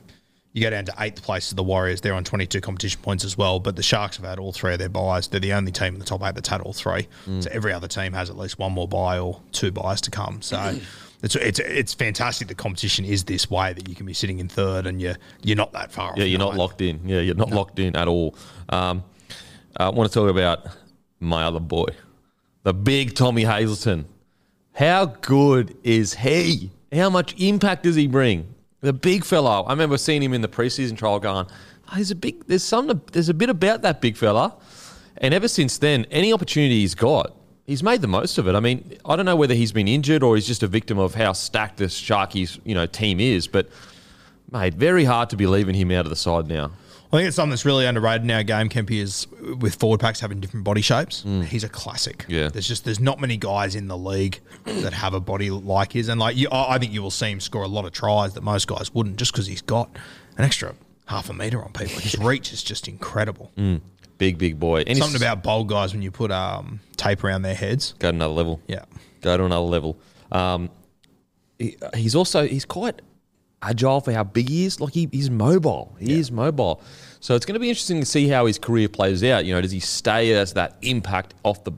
you 0.54 0.62
go 0.62 0.70
down 0.70 0.86
to 0.86 0.94
eighth 1.00 1.24
place 1.24 1.50
to 1.50 1.56
the 1.56 1.64
Warriors. 1.64 2.02
They're 2.02 2.14
on 2.14 2.24
22 2.24 2.60
competition 2.62 3.02
points 3.02 3.24
as 3.24 3.38
well. 3.38 3.60
But 3.60 3.76
the 3.78 3.84
Sharks 3.84 4.18
have 4.18 4.26
had 4.26 4.38
all 4.38 4.52
three 4.52 4.74
of 4.74 4.80
their 4.80 4.90
buys. 4.90 5.28
They're 5.28 5.40
the 5.40 5.54
only 5.54 5.72
team 5.72 5.94
in 5.94 6.00
the 6.00 6.06
top 6.06 6.22
eight 6.24 6.36
that's 6.36 6.50
had 6.50 6.62
all 6.62 6.74
three. 6.74 7.08
So 7.40 7.50
every 7.52 7.72
other 7.74 7.88
team 7.88 8.14
has 8.14 8.30
at 8.30 8.38
least 8.38 8.60
one 8.60 8.74
more 8.74 8.88
buy 8.88 9.18
or 9.20 9.42
two 9.52 9.72
buys 9.72 10.02
to 10.02 10.12
come. 10.12 10.42
So. 10.42 10.78
It's, 11.24 11.36
it's 11.36 11.60
it's 11.60 11.94
fantastic. 11.94 12.48
The 12.48 12.56
competition 12.56 13.06
is 13.06 13.26
this 13.26 13.48
way 13.48 13.74
that 13.74 13.88
you 13.88 13.94
can 13.94 14.08
be 14.08 14.14
sitting 14.14 14.40
in 14.40 14.48
third 14.48 14.88
and 14.88 15.00
you're 15.00 15.18
you're 15.44 15.56
not 15.56 15.72
that 15.74 15.92
far. 15.92 16.16
Yeah, 16.18 16.24
you're 16.24 16.40
not 16.40 16.56
locked 16.56 16.82
in. 16.82 17.08
Yeah, 17.08 17.20
you're 17.20 17.36
not 17.36 17.52
locked 17.52 17.78
in 17.78 17.96
at 17.96 18.08
all. 18.08 18.36
Um, 18.70 19.04
I 19.78 19.90
want 19.90 20.12
to 20.12 20.20
talk 20.20 20.32
about 20.32 20.66
my 21.22 21.44
other 21.44 21.60
boy, 21.60 21.88
the 22.64 22.74
big 22.74 23.16
Tommy 23.16 23.44
Hazelton. 23.44 24.06
How 24.74 25.06
good 25.06 25.78
is 25.84 26.16
he? 26.16 26.72
How 26.92 27.10
much 27.10 27.40
impact 27.40 27.84
does 27.84 27.96
he 27.96 28.08
bring? 28.08 28.54
The 28.82 28.94
big 28.94 29.24
fella. 29.24 29.64
I 29.64 29.72
remember 29.72 29.98
seeing 29.98 30.24
him 30.24 30.34
in 30.34 30.42
the 30.42 30.48
preseason 30.48 30.98
trial, 30.98 31.20
going, 31.20 31.46
oh, 31.50 31.96
"There's 31.96 32.12
a 32.12 32.16
big. 32.16 32.46
There's 32.48 32.64
some. 32.64 33.02
There's 33.12 33.30
a 33.30 33.34
bit 33.34 33.50
about 33.50 33.82
that 33.84 34.02
big 34.02 34.18
fella." 34.18 34.56
And 35.18 35.34
ever 35.34 35.48
since 35.48 35.78
then, 35.78 36.06
any 36.10 36.34
opportunity 36.34 36.80
he's 36.80 36.96
got, 36.96 37.36
he's 37.68 37.84
made 37.84 38.02
the 38.02 38.08
most 38.08 38.38
of 38.38 38.48
it. 38.48 38.56
I 38.56 38.60
mean, 38.60 38.98
I 39.06 39.16
don't 39.16 39.26
know 39.26 39.36
whether 39.36 39.54
he's 39.54 39.72
been 39.72 39.88
injured 39.88 40.24
or 40.24 40.36
he's 40.36 40.48
just 40.48 40.64
a 40.64 40.68
victim 40.68 40.98
of 40.98 41.14
how 41.14 41.34
stacked 41.34 41.78
this 41.78 42.00
Sharkies 42.00 42.60
you 42.66 42.74
know 42.74 42.88
team 42.88 43.20
is, 43.20 43.48
but 43.48 43.70
mate, 44.52 44.74
very 44.74 45.06
hard 45.06 45.30
to 45.30 45.36
be 45.36 45.46
leaving 45.46 45.76
him 45.76 45.92
out 45.92 46.06
of 46.06 46.10
the 46.10 46.16
side 46.16 46.48
now. 46.48 46.72
I 47.14 47.18
think 47.18 47.28
it's 47.28 47.36
something 47.36 47.50
that's 47.50 47.66
really 47.66 47.86
underrated 47.86 48.24
in 48.24 48.32
our 48.32 48.44
game, 48.44 48.70
Kempy, 48.70 49.02
is 49.02 49.28
with 49.60 49.76
forward 49.76 50.00
packs 50.00 50.22
having 50.22 50.40
different 50.40 50.64
body 50.64 50.82
shapes. 50.82 51.24
He's 51.46 51.64
a 51.66 51.70
classic. 51.70 52.26
Yeah. 52.30 52.48
There's 52.48 52.68
just 52.68 52.86
there's 52.86 53.02
not 53.02 53.20
many 53.20 53.36
guys 53.36 53.76
in 53.76 53.88
the 53.90 53.98
league 53.98 54.40
that 54.66 54.94
have 54.94 55.14
a 55.14 55.20
body 55.20 55.50
like 55.52 55.92
his, 55.92 56.08
and 56.08 56.20
like 56.20 56.38
you, 56.38 56.48
I 56.52 56.78
think 56.78 56.94
you 56.94 57.02
will 57.02 57.12
see 57.12 57.30
him 57.32 57.40
score 57.42 57.64
a 57.64 57.68
lot 57.68 57.84
of 57.86 57.92
tries 57.92 58.34
that 58.36 58.44
most 58.44 58.68
guys 58.68 58.94
wouldn't, 58.94 59.18
just 59.18 59.34
because 59.34 59.46
he's 59.48 59.62
got 59.62 59.90
an 60.38 60.46
extra 60.46 60.74
half 61.08 61.30
a 61.30 61.34
meter 61.34 61.62
on 61.62 61.74
people. 61.74 62.00
His 62.00 62.18
reach 62.20 62.54
is 62.54 62.64
just 62.64 62.88
incredible. 62.88 63.52
Big 64.18 64.38
big 64.38 64.58
boy. 64.60 64.84
And 64.88 64.98
Something 64.98 65.22
about 65.22 65.44
bold 65.44 65.68
guys 65.68 65.92
when 65.94 66.02
you 66.02 66.12
put 66.12 66.32
um, 66.32 66.80
tape 66.96 67.24
around 67.26 67.42
their 67.42 67.56
heads. 67.56 67.94
go 68.00 68.10
to 68.12 68.16
another 68.16 68.34
level. 68.34 68.62
Yeah. 68.68 68.86
go 69.22 69.36
to 69.36 69.44
another 69.44 69.66
level. 69.66 69.98
Um, 70.32 70.70
he, 71.60 71.76
he's 71.96 72.16
also 72.16 72.48
he's 72.48 72.64
quite 72.66 73.02
agile 73.62 74.02
for 74.02 74.12
how 74.12 74.24
big 74.24 74.50
he 74.50 74.66
is. 74.66 74.80
Like 74.80 74.94
he, 74.94 75.08
he's 75.12 75.30
mobile. 75.30 75.96
He 76.00 76.20
is 76.20 76.32
mobile. 76.32 76.82
So 77.20 77.36
it's 77.36 77.46
going 77.46 77.54
to 77.54 77.60
be 77.60 77.70
interesting 77.70 78.00
to 78.00 78.06
see 78.06 78.28
how 78.28 78.46
his 78.46 78.58
career 78.58 78.90
plays 78.90 79.24
out. 79.24 79.46
You 79.46 79.54
know, 79.54 79.62
does 79.62 79.72
he 79.72 79.80
stay 79.80 80.34
as 80.34 80.54
that 80.54 80.78
impact 80.82 81.34
off 81.44 81.64
the, 81.64 81.72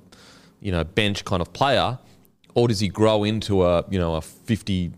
you 0.62 0.72
know, 0.72 0.84
bench 0.84 1.26
kind 1.26 1.42
of 1.42 1.52
player, 1.54 2.00
or 2.56 2.68
does 2.68 2.80
he 2.80 2.88
grow 2.88 3.24
into 3.24 3.64
a 3.64 3.84
you 3.90 4.00
know 4.00 4.16
a 4.16 4.22
50, 4.22 4.92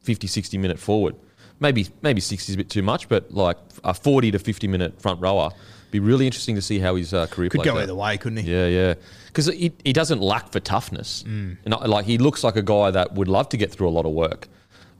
50 0.00 0.26
60 0.26 0.58
minute 0.58 0.78
forward? 0.78 1.14
Maybe 1.60 1.86
maybe 2.02 2.20
sixty 2.20 2.50
is 2.50 2.54
a 2.54 2.58
bit 2.58 2.68
too 2.68 2.82
much, 2.82 3.08
but 3.08 3.32
like 3.32 3.56
a 3.84 3.94
forty 3.94 4.30
to 4.32 4.38
fifty 4.40 4.66
minute 4.66 5.00
front 5.00 5.20
rower. 5.20 5.50
Be 5.92 6.00
really 6.00 6.26
interesting 6.26 6.56
to 6.56 6.62
see 6.62 6.80
how 6.80 6.96
his 6.96 7.14
uh, 7.14 7.28
career 7.28 7.48
Could 7.48 7.60
plays 7.60 7.70
go 7.70 7.76
out. 7.78 7.84
either 7.84 7.94
way, 7.94 8.18
couldn't 8.18 8.38
he? 8.38 8.50
Yeah, 8.50 8.66
yeah. 8.66 8.94
Because 9.28 9.46
he, 9.46 9.72
he 9.84 9.92
doesn't 9.92 10.20
lack 10.20 10.50
for 10.50 10.58
toughness. 10.58 11.22
And 11.22 11.58
like 11.86 12.04
he 12.04 12.18
looks 12.18 12.42
like 12.42 12.56
a 12.56 12.62
guy 12.62 12.90
that 12.90 13.14
would 13.14 13.28
love 13.28 13.48
to 13.50 13.56
get 13.56 13.70
through 13.70 13.88
a 13.88 13.90
lot 13.90 14.04
of 14.04 14.10
work. 14.10 14.48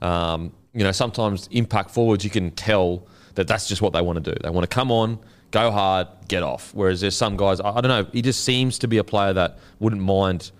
Um, 0.05 0.51
you 0.73 0.83
know, 0.83 0.91
sometimes 0.91 1.47
impact 1.51 1.89
forwards, 1.91 2.23
you 2.23 2.29
can 2.29 2.51
tell 2.51 3.07
that 3.35 3.47
that's 3.47 3.67
just 3.67 3.81
what 3.81 3.93
they 3.93 4.01
want 4.01 4.23
to 4.23 4.31
do. 4.33 4.37
They 4.43 4.49
want 4.49 4.69
to 4.69 4.73
come 4.73 4.91
on, 4.91 5.19
go 5.51 5.71
hard, 5.71 6.07
get 6.27 6.43
off. 6.43 6.73
Whereas 6.73 7.01
there's 7.01 7.15
some 7.17 7.37
guys, 7.37 7.59
I, 7.59 7.69
I 7.77 7.81
don't 7.81 7.89
know, 7.89 8.05
he 8.11 8.21
just 8.21 8.43
seems 8.43 8.77
to 8.79 8.87
be 8.87 8.97
a 8.97 9.03
player 9.03 9.33
that 9.33 9.57
wouldn't 9.79 10.01
mind 10.01 10.51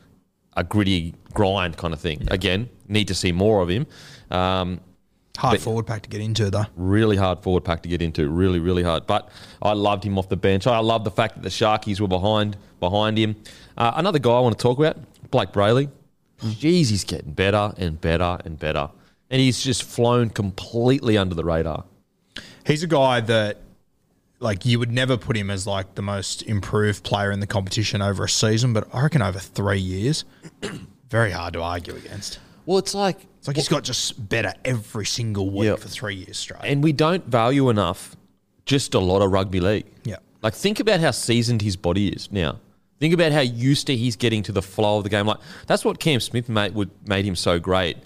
a 0.58 0.64
gritty 0.64 1.14
grind 1.34 1.78
kind 1.78 1.94
of 1.94 2.00
thing. 2.00 2.28
Again, 2.32 2.70
need 2.88 3.08
to 3.10 3.16
see 3.16 3.32
more 3.32 3.62
of 3.62 3.70
him. 3.70 3.86
Um, 4.32 4.80
Hard 5.38 5.60
forward 5.60 5.86
pack 5.86 6.02
to 6.04 6.10
get 6.10 6.22
into, 6.22 6.50
though. 6.50 6.66
really 6.78 7.18
hard 7.18 7.44
forward 7.44 7.66
pack 7.66 7.84
to 7.84 7.90
get 7.90 8.02
into. 8.02 8.30
Really, 8.30 8.60
really 8.60 8.84
hard. 8.84 9.06
But 9.06 9.30
I 9.62 9.74
loved 9.74 10.06
him 10.06 10.18
off 10.18 10.30
the 10.30 10.38
bench. 10.38 10.66
I 10.66 10.80
love 10.80 11.04
the 11.04 11.12
fact 11.12 11.36
that 11.36 11.44
the 11.44 11.50
Sharkies 11.50 12.00
were 12.00 12.08
behind 12.08 12.56
behind 12.80 13.18
him. 13.18 13.36
Uh, 13.78 13.92
another 13.96 14.20
guy 14.20 14.32
I 14.32 14.40
want 14.40 14.58
to 14.58 14.62
talk 14.62 14.78
about, 14.80 14.96
Blayke 15.32 15.52
Brailey. 15.52 15.90
Jeez, 16.40 16.90
he's 16.90 17.04
getting 17.04 17.34
better 17.34 17.74
and 17.78 18.00
better 18.00 18.38
and 18.46 18.58
better, 18.58 18.90
and 19.30 19.42
he's 19.42 19.62
just 19.64 19.84
flown 19.84 20.30
completely 20.30 21.18
under 21.18 21.36
the 21.36 21.44
radar. 21.44 21.86
He's 22.66 22.84
a 22.84 22.88
guy 22.88 23.22
that, 23.22 23.58
like, 24.40 24.66
you 24.66 24.80
would 24.80 24.92
never 24.92 25.18
put 25.18 25.38
him 25.38 25.50
as 25.50 25.66
like 25.68 25.96
the 25.96 26.02
most 26.02 26.42
improved 26.44 27.04
player 27.04 27.32
in 27.32 27.40
the 27.40 27.48
competition 27.48 28.02
over 28.02 28.24
a 28.24 28.30
season, 28.30 28.74
but 28.74 28.88
I 28.94 29.04
reckon 29.04 29.22
over 29.22 29.40
three 29.40 29.80
years, 29.80 30.26
very 31.10 31.32
hard 31.32 31.54
to 31.54 31.62
argue 31.62 31.96
against. 31.96 32.40
Well, 32.66 32.80
it's 32.80 32.96
like, 32.96 33.18
It's 33.40 33.48
like 33.48 33.56
he's 33.58 33.68
got 33.68 33.84
just 33.84 34.28
better 34.30 34.54
every 34.64 35.06
single 35.06 35.50
week 35.52 35.78
for 35.78 35.88
three 35.88 36.16
years 36.16 36.38
straight. 36.38 36.62
and 36.64 36.84
we 36.84 36.92
don't 36.94 37.26
value 37.26 37.70
enough 37.70 38.16
just 38.66 38.96
a 38.96 39.00
lot 39.00 39.22
of 39.22 39.32
rugby 39.32 39.60
league. 39.60 39.86
Yeah. 40.04 40.18
Like, 40.42 40.56
think 40.56 40.80
about 40.80 41.00
how 41.00 41.12
seasoned 41.12 41.62
his 41.62 41.76
body 41.76 42.10
is 42.10 42.32
now. 42.32 42.60
Think 43.00 43.14
about 43.14 43.32
how 43.34 43.42
used 43.42 43.86
to 43.88 43.96
he's 43.96 44.16
getting 44.16 44.42
to 44.44 44.52
the 44.52 44.62
flow 44.62 44.98
of 44.98 45.04
the 45.04 45.10
game. 45.10 45.28
Like 45.28 45.40
that's 45.68 45.84
what 45.86 46.00
Cam 46.00 46.20
Smith 46.22 46.48
made 46.50 46.74
would 46.74 46.90
made 47.08 47.26
him 47.26 47.36
so 47.36 47.60
great. 47.60 47.98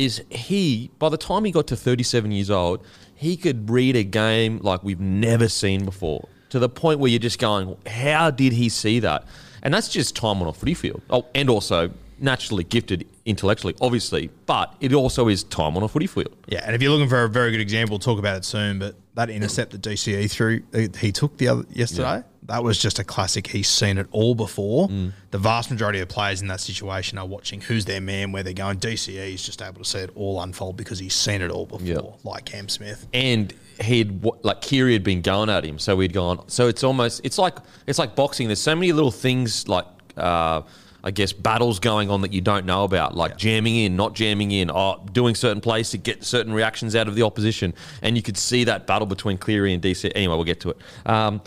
Is 0.00 0.22
he 0.30 0.90
by 0.98 1.10
the 1.10 1.18
time 1.18 1.44
he 1.44 1.52
got 1.52 1.66
to 1.66 1.76
37 1.76 2.32
years 2.32 2.48
old, 2.48 2.82
he 3.14 3.36
could 3.36 3.68
read 3.68 3.96
a 3.96 4.02
game 4.02 4.58
like 4.62 4.82
we've 4.82 4.98
never 4.98 5.46
seen 5.46 5.84
before. 5.84 6.26
To 6.48 6.58
the 6.58 6.70
point 6.70 7.00
where 7.00 7.10
you're 7.10 7.18
just 7.18 7.38
going, 7.38 7.76
how 7.86 8.30
did 8.30 8.54
he 8.54 8.70
see 8.70 9.00
that? 9.00 9.26
And 9.62 9.74
that's 9.74 9.90
just 9.90 10.16
time 10.16 10.40
on 10.40 10.48
a 10.48 10.54
footy 10.54 10.72
field. 10.72 11.02
Oh, 11.10 11.26
and 11.34 11.50
also 11.50 11.90
naturally 12.18 12.64
gifted 12.64 13.06
intellectually, 13.26 13.74
obviously, 13.82 14.30
but 14.46 14.74
it 14.80 14.94
also 14.94 15.28
is 15.28 15.44
time 15.44 15.76
on 15.76 15.82
a 15.82 15.88
footy 15.88 16.06
field. 16.06 16.34
Yeah, 16.48 16.62
and 16.64 16.74
if 16.74 16.80
you're 16.80 16.92
looking 16.92 17.10
for 17.10 17.22
a 17.24 17.28
very 17.28 17.50
good 17.50 17.60
example, 17.60 17.92
we'll 17.92 17.98
talk 17.98 18.18
about 18.18 18.38
it 18.38 18.46
soon. 18.46 18.78
But 18.78 18.94
that 19.16 19.28
intercept 19.28 19.72
that 19.72 19.82
DCE 19.82 20.30
threw, 20.30 20.62
he 20.98 21.12
took 21.12 21.36
the 21.36 21.48
other 21.48 21.64
yesterday. 21.70 22.24
That 22.50 22.64
was 22.64 22.78
just 22.78 22.98
a 22.98 23.04
classic. 23.04 23.46
He's 23.46 23.68
seen 23.68 23.96
it 23.96 24.08
all 24.10 24.34
before. 24.34 24.88
Mm. 24.88 25.12
The 25.30 25.38
vast 25.38 25.70
majority 25.70 26.00
of 26.00 26.08
players 26.08 26.42
in 26.42 26.48
that 26.48 26.60
situation 26.60 27.16
are 27.16 27.24
watching 27.26 27.60
who's 27.60 27.84
their 27.84 28.00
man, 28.00 28.32
where 28.32 28.42
they're 28.42 28.52
going. 28.52 28.78
DCE 28.78 29.34
is 29.34 29.42
just 29.44 29.62
able 29.62 29.78
to 29.78 29.84
see 29.84 30.00
it 30.00 30.10
all 30.16 30.42
unfold 30.42 30.76
because 30.76 30.98
he's 30.98 31.14
seen 31.14 31.42
it 31.42 31.50
all 31.52 31.64
before, 31.66 31.86
Yeah. 31.86 32.00
like 32.24 32.44
Cam 32.46 32.68
Smith. 32.68 33.06
and 33.14 33.54
he'd 33.80 34.24
like 34.42 34.60
Kiri 34.60 34.92
had 34.92 35.04
been 35.04 35.22
going 35.22 35.48
at 35.48 35.64
him, 35.64 35.78
so 35.78 35.98
he'd 36.00 36.12
gone. 36.12 36.42
So 36.48 36.66
it's 36.66 36.82
almost 36.82 37.20
it's 37.24 37.38
like 37.38 37.54
it's 37.86 37.98
like 38.00 38.16
boxing. 38.16 38.48
There's 38.48 38.60
so 38.60 38.74
many 38.74 38.92
little 38.92 39.12
things 39.12 39.68
like 39.68 39.86
uh, 40.16 40.62
I 41.02 41.12
guess 41.12 41.32
battles 41.32 41.78
going 41.78 42.10
on 42.10 42.20
that 42.22 42.32
you 42.32 42.40
don't 42.40 42.66
know 42.66 42.82
about, 42.84 43.16
like 43.16 43.38
jamming 43.38 43.76
in, 43.76 43.94
not 43.96 44.14
jamming 44.14 44.50
in, 44.50 44.68
or 44.70 45.00
doing 45.12 45.34
certain 45.34 45.60
plays 45.62 45.90
to 45.90 45.98
get 45.98 46.24
certain 46.24 46.52
reactions 46.52 46.94
out 46.96 47.06
of 47.08 47.14
the 47.14 47.22
opposition, 47.22 47.72
and 48.02 48.16
you 48.16 48.22
could 48.22 48.36
see 48.36 48.64
that 48.64 48.86
battle 48.88 49.06
between 49.06 49.38
Cleary 49.38 49.72
and 49.72 49.80
DC. 49.82 50.10
Anyway, 50.16 50.34
we'll 50.34 50.44
get 50.44 50.60
to 50.60 50.70
it. 50.70 50.76
Um, 51.06 51.40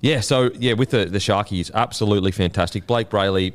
yeah, 0.00 0.20
so 0.20 0.50
yeah, 0.58 0.72
with 0.72 0.90
the 0.90 1.04
the 1.04 1.18
Sharkies, 1.18 1.70
absolutely 1.74 2.32
fantastic. 2.32 2.86
Blayke 2.86 3.06
Brailey, 3.06 3.52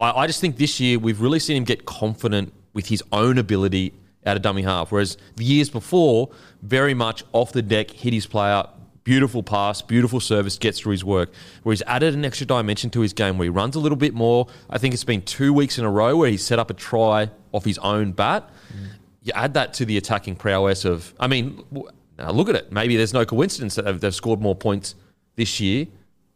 I, 0.00 0.10
I 0.22 0.26
just 0.26 0.40
think 0.40 0.56
this 0.56 0.80
year 0.80 0.98
we've 0.98 1.20
really 1.20 1.38
seen 1.38 1.56
him 1.56 1.64
get 1.64 1.84
confident 1.84 2.52
with 2.72 2.86
his 2.86 3.02
own 3.12 3.38
ability 3.38 3.92
out 4.26 4.36
of 4.36 4.42
dummy 4.42 4.62
half, 4.62 4.92
whereas 4.92 5.16
the 5.36 5.44
years 5.44 5.70
before, 5.70 6.30
very 6.62 6.94
much 6.94 7.24
off 7.32 7.52
the 7.52 7.62
deck, 7.62 7.90
hit 7.90 8.12
his 8.12 8.26
player, 8.26 8.64
beautiful 9.02 9.42
pass, 9.42 9.82
beautiful 9.82 10.20
service, 10.20 10.58
gets 10.58 10.78
through 10.78 10.92
his 10.92 11.04
work. 11.04 11.30
Where 11.62 11.72
he's 11.72 11.82
added 11.82 12.14
an 12.14 12.24
extra 12.24 12.46
dimension 12.46 12.90
to 12.90 13.00
his 13.00 13.12
game, 13.12 13.38
where 13.38 13.46
he 13.46 13.50
runs 13.50 13.76
a 13.76 13.80
little 13.80 13.96
bit 13.96 14.14
more. 14.14 14.46
I 14.68 14.78
think 14.78 14.94
it's 14.94 15.04
been 15.04 15.22
two 15.22 15.52
weeks 15.52 15.78
in 15.78 15.84
a 15.84 15.90
row 15.90 16.16
where 16.16 16.30
he's 16.30 16.44
set 16.44 16.58
up 16.58 16.70
a 16.70 16.74
try 16.74 17.30
off 17.52 17.64
his 17.64 17.78
own 17.78 18.12
bat. 18.12 18.48
Mm. 18.68 18.86
You 19.22 19.32
add 19.34 19.54
that 19.54 19.74
to 19.74 19.84
the 19.84 19.96
attacking 19.96 20.36
prowess 20.36 20.84
of, 20.84 21.14
I 21.18 21.26
mean, 21.26 21.64
now 22.18 22.30
look 22.30 22.48
at 22.48 22.54
it. 22.54 22.70
Maybe 22.70 22.96
there's 22.96 23.12
no 23.12 23.24
coincidence 23.24 23.74
that 23.74 23.86
they've, 23.86 24.00
they've 24.00 24.14
scored 24.14 24.40
more 24.40 24.54
points 24.54 24.94
this 25.40 25.58
year. 25.58 25.86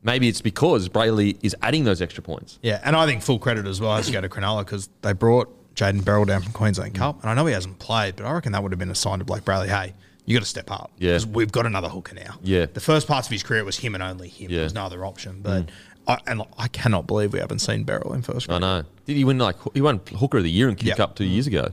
Maybe 0.03 0.29
it's 0.29 0.41
because 0.43 0.89
Brailey 0.89 1.37
is 1.43 1.55
adding 1.63 1.85
those 1.85 2.03
extra 2.03 2.23
points. 2.23 2.59
Yeah, 2.63 2.81
and 2.85 2.95
I 2.97 3.07
think 3.07 3.23
full 3.23 3.39
credit 3.39 3.67
as 3.67 3.81
well 3.81 3.95
has 3.97 4.07
to 4.07 4.13
go 4.13 4.21
to 4.21 4.29
Cronulla 4.29 4.65
because 4.65 4.89
they 5.03 5.13
brought 5.13 5.49
Jayden 5.75 6.03
Berrell 6.03 6.27
down 6.27 6.43
from 6.43 6.53
Mm. 6.53 6.57
Queensland 6.57 6.95
Cup, 6.95 7.21
and 7.23 7.31
I 7.31 7.35
know 7.35 7.47
he 7.47 7.55
hasn't 7.55 7.79
played, 7.79 8.17
but 8.17 8.27
I 8.27 8.33
reckon 8.33 8.53
that 8.53 8.63
would 8.63 8.73
have 8.73 8.79
been 8.79 8.91
a 8.91 8.95
sign 8.95 9.19
to 9.21 9.25
Blayke 9.25 9.43
Brailey. 9.43 9.69
Hey, 9.69 9.95
you 10.27 10.35
got 10.37 10.43
to 10.43 10.49
step 10.49 10.71
up. 10.71 10.91
Yeah. 10.99 11.13
'Cause 11.15 11.27
we've 11.27 11.51
got 11.53 11.65
another 11.67 11.89
hooker 11.89 12.15
now. 12.15 12.35
Yeah. 12.43 12.67
the 12.73 12.81
first 12.81 13.07
parts 13.09 13.29
of 13.29 13.33
his 13.33 13.43
career 13.43 13.65
was 13.65 13.79
him 13.79 13.95
and 13.95 14.03
only 14.03 14.29
him. 14.29 14.51
Yeah. 14.51 14.57
Mm. 14.57 14.59
There 14.59 14.65
was 14.65 14.75
no 14.75 14.85
other 14.85 15.05
option. 15.07 15.41
But 15.43 15.71
I, 16.07 16.19
and 16.27 16.43
I 16.59 16.69
cannot 16.69 17.07
believe 17.07 17.33
we 17.33 17.39
haven't 17.41 17.61
seen 17.61 17.85
Beryl 17.85 18.13
in 18.13 18.21
first. 18.23 18.47
Grade. 18.49 18.57
I 18.63 18.81
know. 18.81 18.83
Did 19.07 19.17
he 19.17 19.25
win 19.25 19.39
like 19.39 19.57
he 19.73 19.81
won 19.81 20.01
Hooker 20.19 20.37
of 20.39 20.45
the 20.45 20.51
Year 20.51 20.69
in 20.69 20.75
King 20.77 20.89
Yeah. 20.89 20.95
Cup 20.97 21.17
two 21.17 21.25
years 21.25 21.47
ago? 21.47 21.69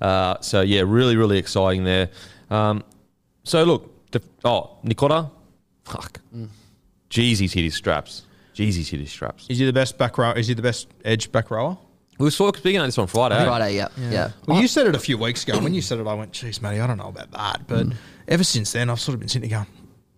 Uh, 0.00 0.36
so 0.40 0.62
yeah, 0.62 0.82
really, 0.86 1.16
really 1.16 1.36
exciting 1.36 1.84
there. 1.84 2.08
Um, 2.50 2.82
so 3.44 3.64
look, 3.64 3.90
oh 4.44 4.70
Nikora, 4.84 5.30
fuck, 5.84 6.20
jeez, 7.10 7.38
he's 7.38 7.52
hit 7.52 7.64
his 7.64 7.74
straps. 7.74 8.22
Jeez, 8.54 8.74
he's 8.74 8.88
hit 8.88 9.00
his 9.00 9.10
straps. 9.10 9.46
Is 9.48 9.58
he 9.58 9.64
the 9.64 9.72
best 9.72 9.96
back 9.98 10.18
row? 10.18 10.32
Is 10.32 10.46
he 10.48 10.54
the 10.54 10.62
best 10.62 10.88
edge 11.04 11.30
back 11.32 11.50
rower? 11.50 11.78
We 12.18 12.24
were 12.24 12.30
sort 12.30 12.54
of 12.54 12.60
speaking 12.60 12.80
of 12.80 12.86
this 12.86 12.98
on 12.98 13.06
Friday. 13.06 13.42
Friday, 13.44 13.76
yeah, 13.76 13.88
yeah. 13.98 14.30
Well, 14.46 14.60
you 14.60 14.68
said 14.68 14.86
it 14.86 14.94
a 14.94 14.98
few 14.98 15.16
weeks 15.16 15.42
ago. 15.44 15.58
When 15.58 15.72
you 15.72 15.80
said 15.80 15.98
it, 15.98 16.06
I 16.06 16.12
went, 16.14 16.32
"Geez, 16.32 16.60
Matty, 16.60 16.78
I 16.80 16.86
don't 16.86 16.98
know 16.98 17.08
about 17.08 17.30
that." 17.30 17.66
But 17.66 17.86
Mm. 17.86 17.94
ever 18.28 18.44
since 18.44 18.72
then, 18.72 18.90
I've 18.90 19.00
sort 19.00 19.14
of 19.14 19.20
been 19.20 19.28
sitting 19.30 19.48
there 19.48 19.60
going, 19.60 19.70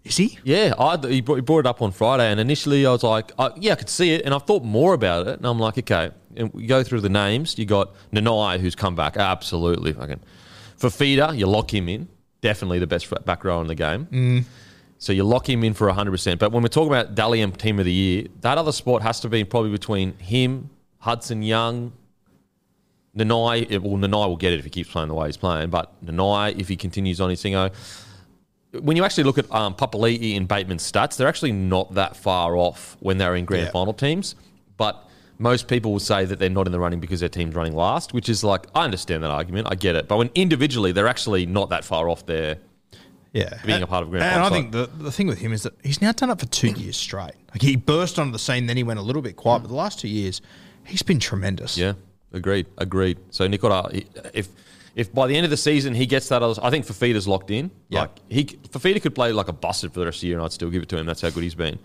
"Is 0.02 0.16
he?" 0.16 0.36
Yeah, 0.42 0.74
I, 0.78 0.96
he, 1.06 1.20
brought, 1.20 1.36
he 1.36 1.40
brought 1.42 1.60
it 1.60 1.66
up 1.66 1.80
on 1.80 1.92
Friday, 1.92 2.28
and 2.28 2.40
initially 2.40 2.84
I 2.86 2.90
was 2.90 3.04
like, 3.04 3.30
I, 3.38 3.50
yeah, 3.56 3.72
I 3.72 3.76
could 3.76 3.88
see 3.88 4.14
it, 4.14 4.24
and 4.24 4.34
I 4.34 4.38
thought 4.38 4.64
more 4.64 4.94
about 4.94 5.28
it, 5.28 5.36
and 5.38 5.46
I'm 5.46 5.60
like, 5.60 5.78
okay. 5.78 6.10
And 6.34 6.52
we 6.54 6.66
go 6.66 6.82
through 6.82 7.02
the 7.02 7.08
names. 7.10 7.56
You 7.56 7.66
got 7.66 7.94
Nanai, 8.12 8.58
who's 8.58 8.74
come 8.74 8.96
back, 8.96 9.16
absolutely 9.16 9.92
fucking. 9.92 10.20
Fifita, 10.80 11.36
you 11.38 11.46
lock 11.46 11.72
him 11.72 11.88
in, 11.88 12.08
definitely 12.40 12.80
the 12.80 12.86
best 12.88 13.06
back 13.24 13.44
row 13.44 13.60
in 13.60 13.68
the 13.68 13.74
game. 13.76 14.44
So 15.02 15.12
you 15.12 15.24
lock 15.24 15.48
him 15.48 15.64
in 15.64 15.74
for 15.74 15.90
100%. 15.90 16.38
But 16.38 16.52
when 16.52 16.62
we're 16.62 16.68
talking 16.68 16.92
about 16.92 17.16
Dally 17.16 17.40
M 17.40 17.50
Team 17.50 17.80
of 17.80 17.86
the 17.86 17.92
Year, 17.92 18.26
that 18.42 18.56
other 18.56 18.70
spot 18.70 19.02
has 19.02 19.18
to 19.18 19.28
be 19.28 19.42
probably 19.42 19.72
between 19.72 20.16
him, 20.18 20.70
Hudson 20.98 21.42
Young, 21.42 21.92
Nanai. 23.16 23.68
Well, 23.80 23.98
Nanai 23.98 24.28
will 24.28 24.36
get 24.36 24.52
it 24.52 24.60
if 24.60 24.64
he 24.64 24.70
keeps 24.70 24.88
playing 24.92 25.08
the 25.08 25.14
way 25.14 25.26
he's 25.26 25.36
playing, 25.36 25.70
but 25.70 25.92
Nanai, 26.06 26.56
if 26.56 26.68
he 26.68 26.76
continues 26.76 27.20
on 27.20 27.30
his 27.30 27.42
thingo. 27.42 27.72
When 28.80 28.96
you 28.96 29.02
actually 29.04 29.24
look 29.24 29.38
at 29.38 29.52
um, 29.52 29.74
Papali'i 29.74 30.36
and 30.36 30.46
Bateman's 30.46 30.88
stats, 30.90 31.16
they're 31.16 31.26
actually 31.26 31.50
not 31.50 31.94
that 31.94 32.14
far 32.16 32.56
off 32.56 32.96
when 33.00 33.18
they're 33.18 33.34
in 33.34 33.44
grand 33.44 33.64
Yeah. 33.64 33.70
final 33.72 33.92
teams. 33.92 34.36
But 34.76 35.02
most 35.36 35.66
people 35.66 35.90
will 35.90 35.98
say 35.98 36.24
that 36.26 36.38
they're 36.38 36.48
not 36.48 36.66
in 36.66 36.72
the 36.72 36.78
running 36.78 37.00
because 37.00 37.18
their 37.18 37.28
team's 37.28 37.56
running 37.56 37.74
last, 37.74 38.14
which 38.14 38.28
is 38.28 38.44
like, 38.44 38.68
I 38.72 38.84
understand 38.84 39.24
that 39.24 39.32
argument. 39.32 39.66
I 39.68 39.74
get 39.74 39.96
it. 39.96 40.06
But 40.06 40.18
when 40.18 40.30
individually, 40.36 40.92
they're 40.92 41.08
actually 41.08 41.44
not 41.44 41.70
that 41.70 41.82
far 41.84 42.08
off 42.08 42.24
there. 42.24 42.58
Yeah, 43.32 43.58
being 43.64 43.76
and, 43.76 43.84
a 43.84 43.86
part 43.86 44.02
of 44.02 44.08
a 44.08 44.10
grand 44.10 44.24
And 44.24 44.42
I 44.42 44.48
side. 44.48 44.52
think 44.52 44.72
the, 44.72 44.90
the 45.04 45.10
thing 45.10 45.26
with 45.26 45.38
him 45.38 45.52
is 45.54 45.62
that 45.62 45.72
he's 45.82 46.02
now 46.02 46.12
done 46.12 46.28
it 46.30 46.38
for 46.38 46.46
two 46.46 46.68
years 46.68 46.98
straight. 46.98 47.32
Like 47.50 47.62
he 47.62 47.76
burst 47.76 48.18
onto 48.18 48.30
the 48.30 48.38
scene, 48.38 48.66
then 48.66 48.76
he 48.76 48.82
went 48.82 48.98
a 48.98 49.02
little 49.02 49.22
bit 49.22 49.36
quiet. 49.36 49.60
But 49.60 49.68
the 49.68 49.74
last 49.74 50.00
two 50.00 50.08
years, 50.08 50.42
he's 50.84 51.02
been 51.02 51.18
tremendous. 51.18 51.78
Yeah, 51.78 51.94
agreed, 52.32 52.66
agreed. 52.76 53.18
So 53.30 53.48
Nikora, 53.48 54.04
if 54.34 54.48
if 54.94 55.14
by 55.14 55.26
the 55.26 55.36
end 55.36 55.44
of 55.44 55.50
the 55.50 55.56
season 55.56 55.94
he 55.94 56.04
gets 56.04 56.28
that, 56.28 56.42
I 56.42 56.68
think 56.70 56.86
Fifita's 56.86 57.26
locked 57.26 57.50
in. 57.50 57.70
Yeah. 57.88 58.02
Like 58.02 58.10
he, 58.28 58.44
Fafita 58.44 59.00
could 59.00 59.14
play 59.14 59.32
like 59.32 59.48
a 59.48 59.52
busted 59.54 59.94
for 59.94 60.00
the 60.00 60.06
rest 60.06 60.18
of 60.18 60.20
the 60.22 60.26
year, 60.28 60.36
and 60.36 60.44
I'd 60.44 60.52
still 60.52 60.70
give 60.70 60.82
it 60.82 60.88
to 60.90 60.98
him. 60.98 61.06
That's 61.06 61.22
how 61.22 61.30
good 61.30 61.42
he's 61.42 61.54
been. 61.54 61.78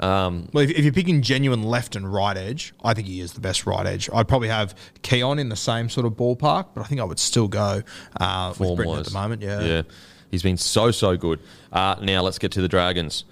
Um, 0.00 0.48
Well, 0.52 0.62
if, 0.64 0.70
if 0.70 0.84
you're 0.84 0.92
picking 0.92 1.22
genuine 1.22 1.62
left 1.64 1.96
and 1.96 2.12
right 2.12 2.36
edge, 2.36 2.72
I 2.84 2.94
think 2.94 3.08
he 3.08 3.20
is 3.20 3.32
the 3.32 3.40
best 3.40 3.66
right 3.66 3.84
edge. 3.86 4.08
I'd 4.12 4.28
probably 4.28 4.48
have 4.48 4.74
Keaon 5.02 5.40
in 5.40 5.48
the 5.48 5.56
same 5.56 5.88
sort 5.88 6.06
of 6.06 6.12
ballpark, 6.12 6.66
but 6.74 6.82
I 6.82 6.84
think 6.84 7.00
I 7.00 7.04
would 7.04 7.18
still 7.18 7.48
go 7.48 7.82
uh, 8.20 8.54
with 8.58 8.76
Briton 8.76 8.98
at 8.98 9.04
the 9.06 9.10
moment. 9.12 9.42
Yeah. 9.42 9.60
yeah, 9.60 9.82
he's 10.30 10.42
been 10.42 10.56
so 10.56 10.90
so 10.90 11.16
good. 11.16 11.40
Uh, 11.72 11.96
now 12.02 12.22
let's 12.22 12.38
get 12.38 12.52
to 12.52 12.60
the 12.60 12.68
Dragons. 12.68 13.24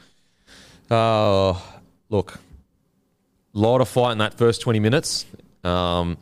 Uh, 0.90 1.58
look, 2.08 2.38
lot 3.52 3.80
of 3.80 3.88
fight 3.88 4.12
in 4.12 4.18
that 4.18 4.34
first 4.34 4.60
twenty 4.60 4.80
minutes, 4.80 5.26
um, 5.64 6.16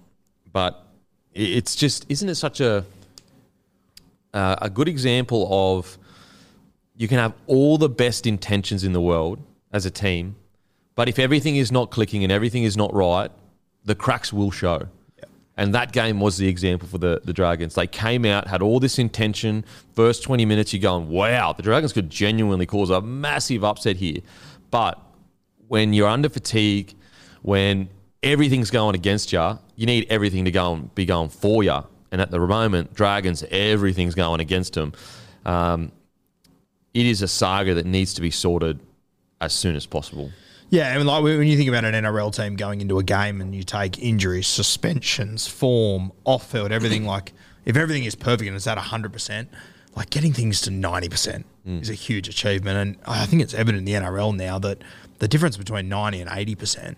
but 0.53 0.87
it's 1.33 1.75
just 1.75 2.07
isn't 2.09 2.29
it 2.29 2.37
such 2.37 2.61
a 2.61 2.85
uh, 4.33 4.57
a 4.63 4.71
good 4.71 4.89
example 4.89 5.49
of 5.51 5.99
you 6.97 7.09
can 7.09 7.19
have 7.19 7.35
all 7.47 7.79
the 7.79 7.89
best 7.89 8.27
intentions 8.27 8.85
in 8.85 8.93
the 8.93 9.01
world 9.01 9.39
as 9.73 9.85
a 9.85 9.91
team, 9.91 10.37
but 10.95 11.09
if 11.09 11.19
everything 11.19 11.57
is 11.57 11.73
not 11.73 11.91
clicking 11.91 12.23
and 12.23 12.33
everything 12.33 12.63
is 12.63 12.77
not 12.77 12.95
right, 12.95 13.31
the 13.85 13.95
cracks 13.95 14.33
will 14.33 14.51
show. 14.51 14.89
And 15.57 15.75
that 15.75 15.93
game 15.93 16.19
was 16.19 16.37
the 16.37 16.49
example 16.49 16.89
for 16.89 16.99
the, 16.99 17.21
the 17.25 17.33
Dragons. 17.33 17.75
They 17.75 17.87
came 17.87 18.25
out, 18.25 18.49
had 18.49 18.61
all 18.61 18.81
this 18.81 18.99
intention. 18.99 19.65
First 19.95 20.25
20 20.25 20.45
minutes, 20.45 20.73
you're 20.73 20.83
going, 20.83 21.09
wow, 21.09 21.53
the 21.53 21.63
Dragons 21.63 21.93
could 21.93 22.11
genuinely 22.11 22.67
cause 22.67 22.91
a 22.91 23.01
massive 23.01 23.63
upset 23.63 23.97
here. 23.97 24.19
But 24.71 25.01
when 25.69 25.93
you're 25.93 26.09
under 26.09 26.29
fatigue, 26.29 26.95
when 27.43 27.89
everything's 28.23 28.71
going 28.71 28.97
against 28.97 29.33
you, 29.33 29.59
you 29.77 29.87
need 29.87 30.07
everything 30.11 30.45
to 30.47 30.51
go 30.51 30.73
and 30.73 30.93
be 30.95 31.05
going 31.05 31.29
for 31.29 31.63
you. 31.63 31.85
And 32.11 32.21
at 32.21 32.31
the 32.31 32.41
moment, 32.41 32.95
Dragons, 32.95 33.45
everything's 33.51 34.15
going 34.15 34.41
against 34.41 34.75
them. 34.75 34.93
Um, 35.45 35.93
it 36.95 37.07
is 37.07 37.23
a 37.23 37.29
saga 37.29 37.75
that 37.75 37.87
needs 37.87 38.15
to 38.15 38.21
be 38.21 38.31
sorted 38.31 38.81
as 39.41 39.53
soon 39.53 39.77
as 39.77 39.87
possible. 39.87 40.31
Yeah, 40.71 40.93
I 40.93 40.99
mean, 40.99 41.07
like 41.07 41.23
when 41.23 41.47
you 41.47 41.57
think 41.57 41.69
about 41.69 41.85
an 41.85 41.95
NRL 41.95 42.35
team 42.35 42.57
going 42.57 42.81
into 42.81 42.99
a 42.99 43.05
game 43.05 43.41
and 43.41 43.55
you 43.55 43.63
take 43.63 43.99
injuries, 43.99 44.47
suspensions, 44.47 45.47
form, 45.47 46.13
off 46.25 46.51
field, 46.51 46.73
everything 46.73 47.05
like 47.05 47.33
if 47.65 47.77
everything 47.77 48.05
is 48.05 48.15
perfect 48.15 48.49
and 48.49 48.57
it's 48.57 48.67
at 48.67 48.79
100%, 48.79 49.47
like 49.97 50.11
getting 50.11 50.33
things 50.33 50.61
to 50.63 50.71
90% 50.71 51.45
hmm. 51.65 51.79
is 51.79 51.91
a 51.91 51.95
huge 51.95 52.29
achievement. 52.29 52.77
And 52.77 52.97
I 53.07 53.27
think 53.27 53.43
it's 53.43 53.55
evident 53.55 53.79
in 53.79 53.85
the 53.85 53.93
NRL 53.93 54.37
now 54.37 54.59
that 54.61 54.83
the 55.19 55.29
difference 55.29 55.57
between 55.57 55.89
90 55.89 56.21
and 56.21 56.31
80%, 56.31 56.97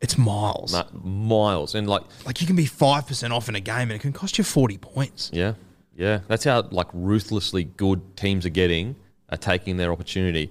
it's 0.00 0.16
miles. 0.16 0.74
Miles. 1.02 1.74
And 1.74 1.88
like, 1.88 2.02
Like 2.24 2.40
you 2.40 2.46
can 2.46 2.56
be 2.56 2.66
5% 2.66 3.30
off 3.32 3.48
in 3.48 3.54
a 3.54 3.60
game 3.60 3.82
and 3.82 3.92
it 3.92 4.00
can 4.00 4.12
cost 4.12 4.38
you 4.38 4.44
40 4.44 4.78
points. 4.78 5.30
Yeah, 5.32 5.54
yeah. 5.94 6.20
That's 6.28 6.44
how 6.44 6.62
like 6.70 6.86
ruthlessly 6.92 7.64
good 7.64 8.16
teams 8.16 8.46
are 8.46 8.50
getting 8.50 8.96
are 9.28 9.36
taking 9.36 9.76
their 9.76 9.92
opportunity. 9.92 10.50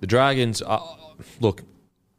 The 0.00 0.06
Dragons, 0.06 0.62
are, 0.62 0.96
look, 1.40 1.62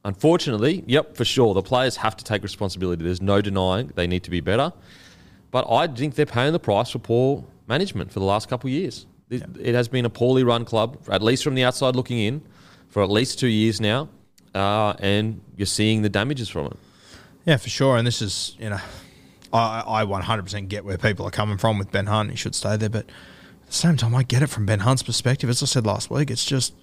unfortunately, 0.06 0.84
yep, 0.88 1.16
for 1.16 1.26
sure, 1.26 1.54
the 1.54 1.62
players 1.62 1.98
have 1.98 2.16
to 2.18 2.24
take 2.24 2.44
responsibility. 2.44 3.04
There's 3.04 3.22
no 3.22 3.42
denying 3.42 3.92
they 3.96 4.08
need 4.08 4.24
to 4.24 4.32
be 4.32 4.42
better, 4.42 4.74
but 5.52 5.70
I 5.70 5.88
think 5.88 6.16
they're 6.16 6.26
paying 6.26 6.54
the 6.54 6.60
price 6.60 6.90
for 6.92 7.00
poor 7.00 7.46
management 7.68 8.12
for 8.12 8.20
the 8.20 8.26
last 8.26 8.50
couple 8.50 8.68
of 8.68 8.74
years. 8.74 9.06
It, 9.30 9.44
it 9.60 9.76
has 9.76 9.88
been 9.88 10.06
a 10.06 10.10
poorly 10.10 10.44
run 10.44 10.66
club, 10.66 10.98
at 11.10 11.22
least 11.22 11.44
from 11.44 11.56
the 11.56 11.64
outside 11.64 11.96
looking 11.96 12.20
in, 12.20 12.42
for 12.90 13.02
at 13.02 13.10
least 13.10 13.40
two 13.40 13.48
years 13.48 13.82
now, 13.82 14.10
uh, 14.54 14.94
and 15.00 15.42
you're 15.56 15.66
seeing 15.66 16.02
the 16.02 16.10
damages 16.10 16.50
from 16.50 16.68
it. 16.68 16.78
Yeah, 17.46 17.58
for 17.58 17.70
sure. 17.70 17.98
And 17.98 18.06
this 18.08 18.22
is, 18.22 18.56
you 18.60 18.70
know, 18.70 18.80
I, 19.52 19.84
I 19.86 20.06
100% 20.06 20.68
get 20.68 20.86
where 20.86 20.98
people 20.98 21.28
are 21.28 21.32
coming 21.32 21.58
from 21.58 21.78
with 21.78 21.92
Ben 21.92 22.08
Hunt. 22.08 22.32
He 22.32 22.36
should 22.36 22.56
stay 22.56 22.78
there. 22.78 22.90
But 22.90 23.06
at 23.06 23.68
the 23.68 23.74
same 23.74 23.98
time, 23.98 24.16
I 24.16 24.24
get 24.24 24.42
it 24.42 24.48
from 24.48 24.66
Ben 24.66 24.80
Hunt's 24.80 25.04
perspective. 25.04 25.50
As 25.50 25.62
I 25.62 25.66
said 25.66 25.86
last 25.86 26.10
week, 26.10 26.32
it's 26.32 26.46
just 26.46 26.74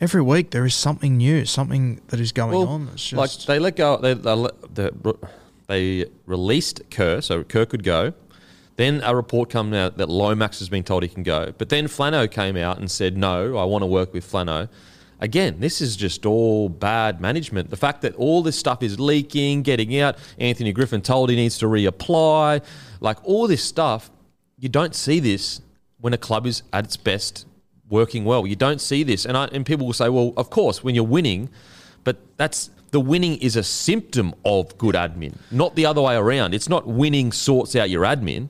every 0.00 0.22
week 0.22 0.50
there 0.50 0.64
is 0.64 0.74
something 0.74 1.16
new, 1.16 1.44
something 1.44 2.00
that 2.08 2.20
is 2.20 2.32
going 2.32 2.56
on. 2.56 2.88
It's 2.92 3.12
like 3.12 3.30
they 3.46 3.58
let 3.58 3.76
go. 3.76 3.96
They 3.96 4.14
they, 4.14 4.48
they 4.72 4.90
they 5.66 6.06
released 6.26 6.82
Kerr, 6.90 7.20
so 7.20 7.44
Kerr 7.44 7.66
could 7.66 7.84
go. 7.84 8.14
Then 8.76 9.00
a 9.04 9.14
report 9.14 9.50
came 9.50 9.74
out 9.74 9.96
that 9.98 10.08
Lomax 10.08 10.60
has 10.60 10.68
been 10.68 10.84
told 10.84 11.02
he 11.02 11.08
can 11.08 11.24
go, 11.24 11.52
but 11.58 11.68
then 11.68 11.86
Flano 11.86 12.30
came 12.30 12.56
out 12.56 12.78
and 12.78 12.90
said, 12.90 13.16
"No, 13.16 13.56
I 13.56 13.64
want 13.64 13.82
to 13.82 13.86
work 13.86 14.12
with 14.12 14.30
Flano." 14.30 14.68
Again, 15.20 15.58
this 15.58 15.80
is 15.80 15.96
just 15.96 16.24
all 16.24 16.68
bad 16.68 17.20
management. 17.20 17.70
The 17.70 17.76
fact 17.76 18.02
that 18.02 18.14
all 18.14 18.40
this 18.40 18.56
stuff 18.56 18.84
is 18.84 19.00
leaking, 19.00 19.62
getting 19.62 19.98
out. 19.98 20.16
Anthony 20.38 20.72
Griffin 20.72 21.02
told 21.02 21.28
he 21.28 21.34
needs 21.34 21.58
to 21.58 21.66
reapply. 21.66 22.62
Like 23.00 23.18
all 23.24 23.48
this 23.48 23.64
stuff, 23.64 24.12
you 24.58 24.68
don't 24.68 24.94
see 24.94 25.18
this 25.18 25.60
when 26.00 26.12
a 26.12 26.18
club 26.18 26.46
is 26.46 26.62
at 26.72 26.84
its 26.84 26.96
best 26.96 27.47
working 27.88 28.24
well. 28.24 28.46
You 28.46 28.56
don't 28.56 28.80
see 28.80 29.02
this. 29.02 29.24
And, 29.24 29.36
I, 29.36 29.46
and 29.46 29.64
people 29.64 29.86
will 29.86 29.92
say, 29.92 30.08
well, 30.08 30.32
of 30.36 30.50
course, 30.50 30.84
when 30.84 30.94
you're 30.94 31.04
winning, 31.04 31.48
but 32.04 32.16
that's 32.36 32.70
the 32.90 33.00
winning 33.00 33.36
is 33.38 33.56
a 33.56 33.62
symptom 33.62 34.34
of 34.44 34.76
good 34.78 34.94
admin, 34.94 35.34
not 35.50 35.74
the 35.74 35.86
other 35.86 36.00
way 36.00 36.16
around. 36.16 36.54
It's 36.54 36.68
not 36.68 36.86
winning 36.86 37.32
sorts 37.32 37.76
out 37.76 37.90
your 37.90 38.04
admin. 38.04 38.48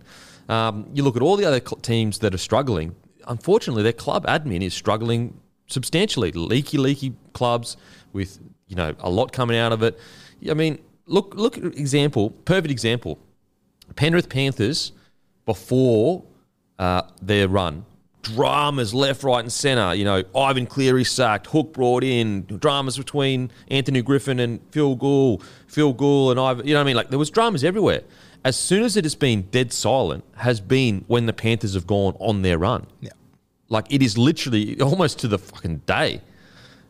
Um, 0.49 0.89
you 0.95 1.03
look 1.03 1.17
at 1.17 1.23
all 1.23 1.37
the 1.37 1.45
other 1.45 1.61
cl- 1.61 1.81
teams 1.81 2.21
that 2.21 2.35
are 2.35 2.39
struggling. 2.39 2.95
Unfortunately, 3.27 3.83
their 3.83 3.93
club 3.93 4.27
admin 4.27 4.63
is 4.63 4.75
struggling 4.75 5.39
substantially. 5.67 6.31
Leaky, 6.33 6.79
leaky 6.79 7.15
clubs 7.33 7.77
with 8.13 8.39
you 8.69 8.77
know 8.77 8.95
a 9.01 9.11
lot 9.11 9.33
coming 9.33 9.57
out 9.57 9.73
of 9.73 9.83
it. 9.83 9.99
I 10.49 10.55
mean, 10.55 10.79
look, 11.07 11.35
look 11.35 11.59
at 11.59 11.65
example, 11.65 12.31
perfect 12.31 12.71
example. 12.71 13.19
Penrith 13.97 14.29
Panthers 14.29 14.93
before 15.45 16.25
uh, 16.79 17.03
their 17.21 17.49
run. 17.49 17.85
Dramas 18.35 18.95
left, 18.95 19.23
right, 19.23 19.41
and 19.41 19.53
centre. 19.53 19.95
You 19.95 20.05
know, 20.05 20.23
Ivan 20.35 20.67
Cleary 20.67 21.05
sacked, 21.05 21.47
Hook 21.49 21.73
brought 21.73 22.05
in, 22.05 22.43
dramas 22.47 22.97
between 22.97 23.51
Anthony 23.69 24.03
Griffin 24.03 24.39
and 24.41 24.61
Phil 24.71 24.95
Gould, 24.97 25.45
Phil 25.67 25.93
Gould 25.93 26.33
and 26.33 26.41
Ivan. 26.41 26.67
You 26.67 26.75
know 26.75 26.81
what 26.81 26.85
I 26.85 26.87
mean? 26.87 26.97
Like 26.97 27.11
there 27.11 27.19
was 27.19 27.31
dramas 27.31 27.65
everywhere. 27.65 28.03
As 28.45 28.57
soon 28.57 28.83
as 28.85 28.97
it 28.97 29.05
has 29.05 29.15
been 29.15 29.43
dead 29.43 29.73
silent, 29.73 30.25
has 30.37 30.61
been 30.61 31.05
when 31.09 31.27
the 31.27 31.33
Panthers 31.33 31.75
have 31.75 31.87
gone 31.87 32.17
on 32.21 32.43
their 32.43 32.59
run. 32.59 32.87
yeah. 33.01 33.11
Like 33.69 33.87
it 33.91 34.03
is 34.03 34.17
literally 34.17 34.81
almost 34.81 35.19
to 35.21 35.29
the 35.29 35.39
fucking 35.39 35.79
day. 35.87 36.23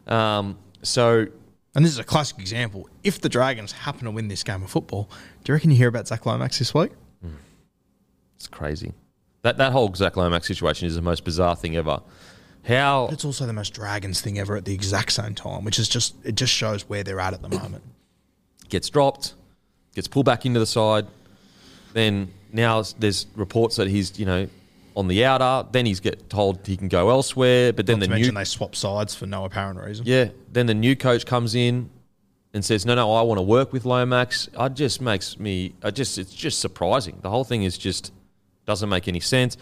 Um, 0.07 0.59
so 0.83 1.27
And 1.75 1.85
this 1.85 1.93
is 1.93 1.99
a 1.99 2.05
classic 2.05 2.39
example. 2.39 2.89
If 3.03 3.21
the 3.21 3.29
Dragons 3.29 3.73
happen 3.73 4.05
to 4.05 4.11
win 4.11 4.29
this 4.29 4.43
game 4.45 4.63
of 4.63 4.71
football, 4.71 5.09
do 5.45 5.51
you 5.51 5.55
reckon 5.55 5.71
you 5.71 5.77
hear 5.77 5.89
about 5.89 6.07
Zach 6.09 6.25
Lomax 6.27 6.59
this 6.59 6.73
week? 6.75 6.93
it's 8.37 8.47
crazy. 8.47 8.93
That 9.49 9.57
that 9.57 9.73
whole 9.73 9.95
Zach 9.95 10.15
Lomax 10.15 10.47
situation 10.47 10.87
is 10.87 10.95
the 10.95 11.01
most 11.01 11.25
bizarre 11.25 11.57
thing 11.57 11.75
ever. 11.75 12.03
How 12.67 13.07
But 13.07 13.15
it's 13.15 13.25
also 13.25 13.47
the 13.47 13.55
most 13.55 13.73
Dragons 13.73 14.21
thing 14.21 14.39
ever 14.39 14.57
at 14.57 14.67
the 14.67 14.75
exact 14.75 15.11
same 15.13 15.35
time, 15.35 15.65
which 15.65 15.79
is 15.79 15.89
just 15.89 16.15
it 16.23 16.35
just 16.35 16.53
shows 16.53 16.87
where 16.87 17.03
they're 17.03 17.19
at 17.19 17.33
at 17.33 17.41
the 17.41 17.49
moment. 17.49 17.83
gets 18.69 18.91
dropped, 18.91 19.33
gets 19.95 20.07
pulled 20.07 20.27
back 20.27 20.45
into 20.45 20.61
the 20.61 20.67
side. 20.67 21.07
Then 21.95 22.31
now 22.53 22.83
there's 22.99 23.27
reports 23.37 23.77
that 23.77 23.89
he's 23.89 24.19
you 24.19 24.27
know 24.27 24.49
on 24.95 25.09
the 25.09 25.25
outer. 25.25 25.67
Then 25.73 25.87
he's 25.87 26.01
get 26.01 26.29
told 26.29 26.67
he 26.67 26.77
can 26.77 26.89
go 26.89 27.09
elsewhere. 27.09 27.73
But 27.73 27.87
then 27.87 28.01
Not 28.01 28.05
to 28.05 28.11
the 28.11 28.15
new 28.17 28.21
mention 28.21 28.35
they 28.35 28.45
swap 28.45 28.77
sides 28.77 29.15
for 29.15 29.25
no 29.25 29.47
apparent 29.47 29.81
reason. 29.81 30.05
yeah, 30.07 30.29
then 30.53 30.67
the 30.67 30.75
new 30.75 30.95
coach 30.95 31.25
comes 31.25 31.55
in 31.55 31.89
and 32.53 32.63
says, 32.63 32.85
"No, 32.85 32.95
no, 32.95 33.15
I 33.15 33.23
want 33.23 33.39
to 33.39 33.43
work 33.43 33.73
with 33.73 33.87
Lomax." 33.87 34.51
It 34.61 34.75
just 34.75 35.01
makes 35.01 35.39
me, 35.39 35.73
I 35.83 35.91
just 35.91 36.19
it's 36.19 36.35
just 36.35 36.59
surprising. 36.59 37.21
The 37.23 37.31
whole 37.31 37.45
thing 37.45 37.63
is 37.63 37.79
just 37.79 38.13
doesn't 38.69 38.89
make 38.89 39.09
any 39.09 39.19
sense. 39.19 39.57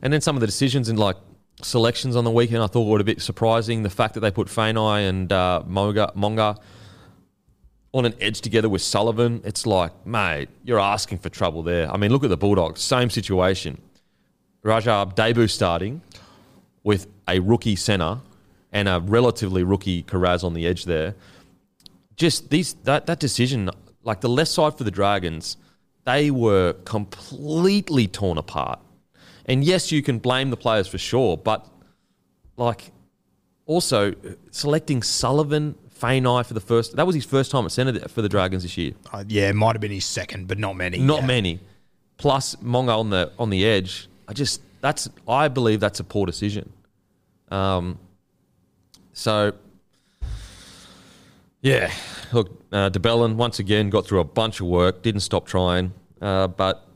And 0.00 0.12
then 0.12 0.22
some 0.22 0.36
of 0.36 0.40
the 0.40 0.46
decisions 0.46 0.88
and 0.88 0.98
like 0.98 1.16
selections 1.62 2.16
on 2.16 2.24
the 2.24 2.30
weekend, 2.30 2.62
I 2.62 2.68
thought 2.68 2.84
were 2.84 3.00
a 3.00 3.04
bit 3.04 3.20
surprising. 3.20 3.82
The 3.82 3.90
fact 3.90 4.14
that 4.14 4.20
they 4.20 4.30
put 4.30 4.46
Fainai 4.48 5.08
and 5.08 5.30
uh, 5.30 5.62
Monga, 5.66 6.12
Monga 6.14 6.56
on 7.92 8.04
an 8.06 8.14
edge 8.20 8.40
together 8.40 8.68
with 8.68 8.82
Sullivan, 8.82 9.40
it's 9.44 9.66
like, 9.66 9.92
mate, 10.06 10.48
you're 10.64 10.78
asking 10.78 11.18
for 11.18 11.28
trouble 11.28 11.62
there. 11.62 11.92
I 11.92 11.96
mean, 11.96 12.12
look 12.12 12.24
at 12.24 12.30
the 12.30 12.36
Bulldogs, 12.36 12.80
same 12.80 13.10
situation. 13.10 13.80
Rajab 14.64 15.14
debut 15.14 15.48
starting 15.48 16.02
with 16.84 17.06
a 17.28 17.40
rookie 17.40 17.76
centre 17.76 18.18
and 18.72 18.88
a 18.88 19.00
relatively 19.00 19.64
rookie 19.64 20.02
Karaz 20.02 20.44
on 20.44 20.54
the 20.54 20.66
edge 20.66 20.84
there. 20.84 21.14
Just 22.16 22.50
these 22.50 22.74
that 22.84 23.06
that 23.06 23.18
decision, 23.18 23.70
like 24.02 24.20
the 24.20 24.28
left 24.28 24.50
side 24.50 24.76
for 24.78 24.84
the 24.84 24.90
Dragons, 24.90 25.56
they 26.06 26.30
were 26.30 26.72
completely 26.84 28.06
torn 28.08 28.38
apart. 28.38 28.78
And 29.44 29.62
yes, 29.62 29.92
you 29.92 30.02
can 30.02 30.18
blame 30.18 30.50
the 30.50 30.56
players 30.56 30.88
for 30.88 30.98
sure, 30.98 31.36
but 31.36 31.66
like 32.56 32.90
also 33.66 34.14
selecting 34.50 35.02
Sullivan, 35.02 35.74
Fainai 36.00 36.44
for 36.46 36.54
the 36.54 36.60
first 36.60 36.96
that 36.96 37.06
was 37.06 37.14
his 37.14 37.24
first 37.24 37.50
time 37.50 37.64
at 37.64 37.72
centre 37.72 38.08
for 38.08 38.22
the 38.22 38.28
Dragons 38.28 38.62
this 38.62 38.76
year. 38.78 38.92
Uh, 39.12 39.24
yeah, 39.28 39.48
it 39.50 39.54
might 39.54 39.72
have 39.74 39.80
been 39.80 39.90
his 39.92 40.04
second, 40.04 40.46
but 40.48 40.58
not 40.58 40.76
many. 40.76 40.98
Not 40.98 41.20
Yeah. 41.20 41.26
many. 41.26 41.60
Plus 42.18 42.56
Monga 42.62 42.92
on 42.92 43.10
the 43.10 43.30
on 43.38 43.50
the 43.50 43.64
edge. 43.66 44.08
I 44.28 44.32
just 44.32 44.60
that's 44.80 45.08
I 45.28 45.48
believe 45.48 45.80
that's 45.80 46.00
a 46.00 46.04
poor 46.04 46.26
decision. 46.26 46.72
Um, 47.50 47.98
so 49.12 49.52
Yeah, 51.66 51.90
look, 52.32 52.62
uh, 52.70 52.90
de 52.90 53.00
Belin 53.00 53.36
once 53.36 53.58
again 53.58 53.90
got 53.90 54.06
through 54.06 54.20
a 54.20 54.24
bunch 54.24 54.60
of 54.60 54.68
work, 54.68 55.02
didn't 55.02 55.22
stop 55.22 55.48
trying, 55.48 55.92
uh, 56.22 56.46
but 56.46 56.86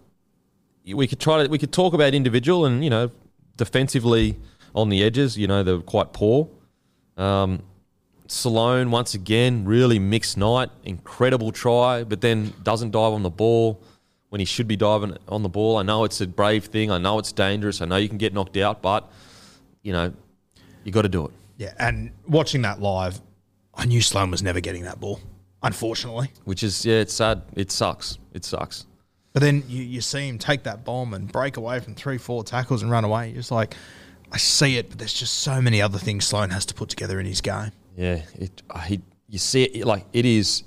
we 0.86 1.08
could 1.08 1.18
try 1.18 1.42
to 1.42 1.50
we 1.50 1.58
could 1.58 1.72
talk 1.72 1.92
about 1.92 2.14
individual 2.14 2.66
and 2.66 2.84
you 2.84 2.88
know 2.88 3.10
defensively 3.56 4.36
on 4.72 4.88
the 4.88 5.02
edges, 5.02 5.36
you 5.36 5.48
know 5.48 5.64
they're 5.64 5.80
quite 5.80 6.12
poor. 6.12 6.48
Um, 7.16 7.64
Sloan 8.28 8.92
once 8.92 9.14
again 9.14 9.64
really 9.64 9.98
mixed 9.98 10.36
night, 10.36 10.70
incredible 10.84 11.50
try, 11.50 12.04
but 12.04 12.20
then 12.20 12.52
doesn't 12.62 12.92
dive 12.92 13.12
on 13.12 13.24
the 13.24 13.30
ball 13.30 13.82
when 14.28 14.38
he 14.38 14.44
should 14.44 14.68
be 14.68 14.76
diving 14.76 15.16
on 15.26 15.42
the 15.42 15.48
ball. 15.48 15.78
I 15.78 15.82
know 15.82 16.04
it's 16.04 16.20
a 16.20 16.28
brave 16.28 16.66
thing, 16.66 16.92
I 16.92 16.98
know 16.98 17.18
it's 17.18 17.32
dangerous, 17.32 17.80
I 17.80 17.86
know 17.86 17.96
you 17.96 18.08
can 18.08 18.18
get 18.18 18.32
knocked 18.32 18.56
out, 18.56 18.82
but 18.82 19.10
you 19.82 19.92
know 19.92 20.12
you 20.84 20.92
got 20.92 21.02
to 21.02 21.08
do 21.08 21.26
it. 21.26 21.32
Yeah, 21.56 21.74
and 21.80 22.12
watching 22.28 22.62
that 22.62 22.80
live, 22.80 23.20
I 23.74 23.86
knew 23.86 24.02
Sloan 24.02 24.30
was 24.30 24.42
never 24.42 24.60
getting 24.60 24.84
that 24.84 25.00
ball, 25.00 25.20
unfortunately. 25.62 26.30
Which 26.44 26.62
is 26.62 26.84
yeah, 26.84 26.96
it's 26.96 27.14
sad. 27.14 27.42
It 27.54 27.70
sucks. 27.70 28.18
It 28.32 28.44
sucks. 28.44 28.86
But 29.32 29.42
then 29.42 29.62
you, 29.68 29.82
you 29.82 30.00
see 30.00 30.28
him 30.28 30.38
take 30.38 30.64
that 30.64 30.84
bomb 30.84 31.14
and 31.14 31.30
break 31.30 31.56
away 31.56 31.80
from 31.80 31.94
three, 31.94 32.18
four 32.18 32.42
tackles 32.42 32.82
and 32.82 32.90
run 32.90 33.04
away. 33.04 33.28
You're 33.28 33.36
just 33.36 33.52
like, 33.52 33.76
I 34.32 34.38
see 34.38 34.76
it, 34.76 34.88
but 34.88 34.98
there's 34.98 35.14
just 35.14 35.38
so 35.40 35.60
many 35.60 35.80
other 35.80 35.98
things 35.98 36.26
Sloan 36.26 36.50
has 36.50 36.66
to 36.66 36.74
put 36.74 36.88
together 36.88 37.20
in 37.20 37.26
his 37.26 37.40
game. 37.40 37.70
Yeah, 37.96 38.22
it, 38.34 38.62
he, 38.86 39.00
you 39.28 39.38
see 39.38 39.64
it 39.64 39.86
like 39.86 40.06
it 40.12 40.24
is. 40.24 40.64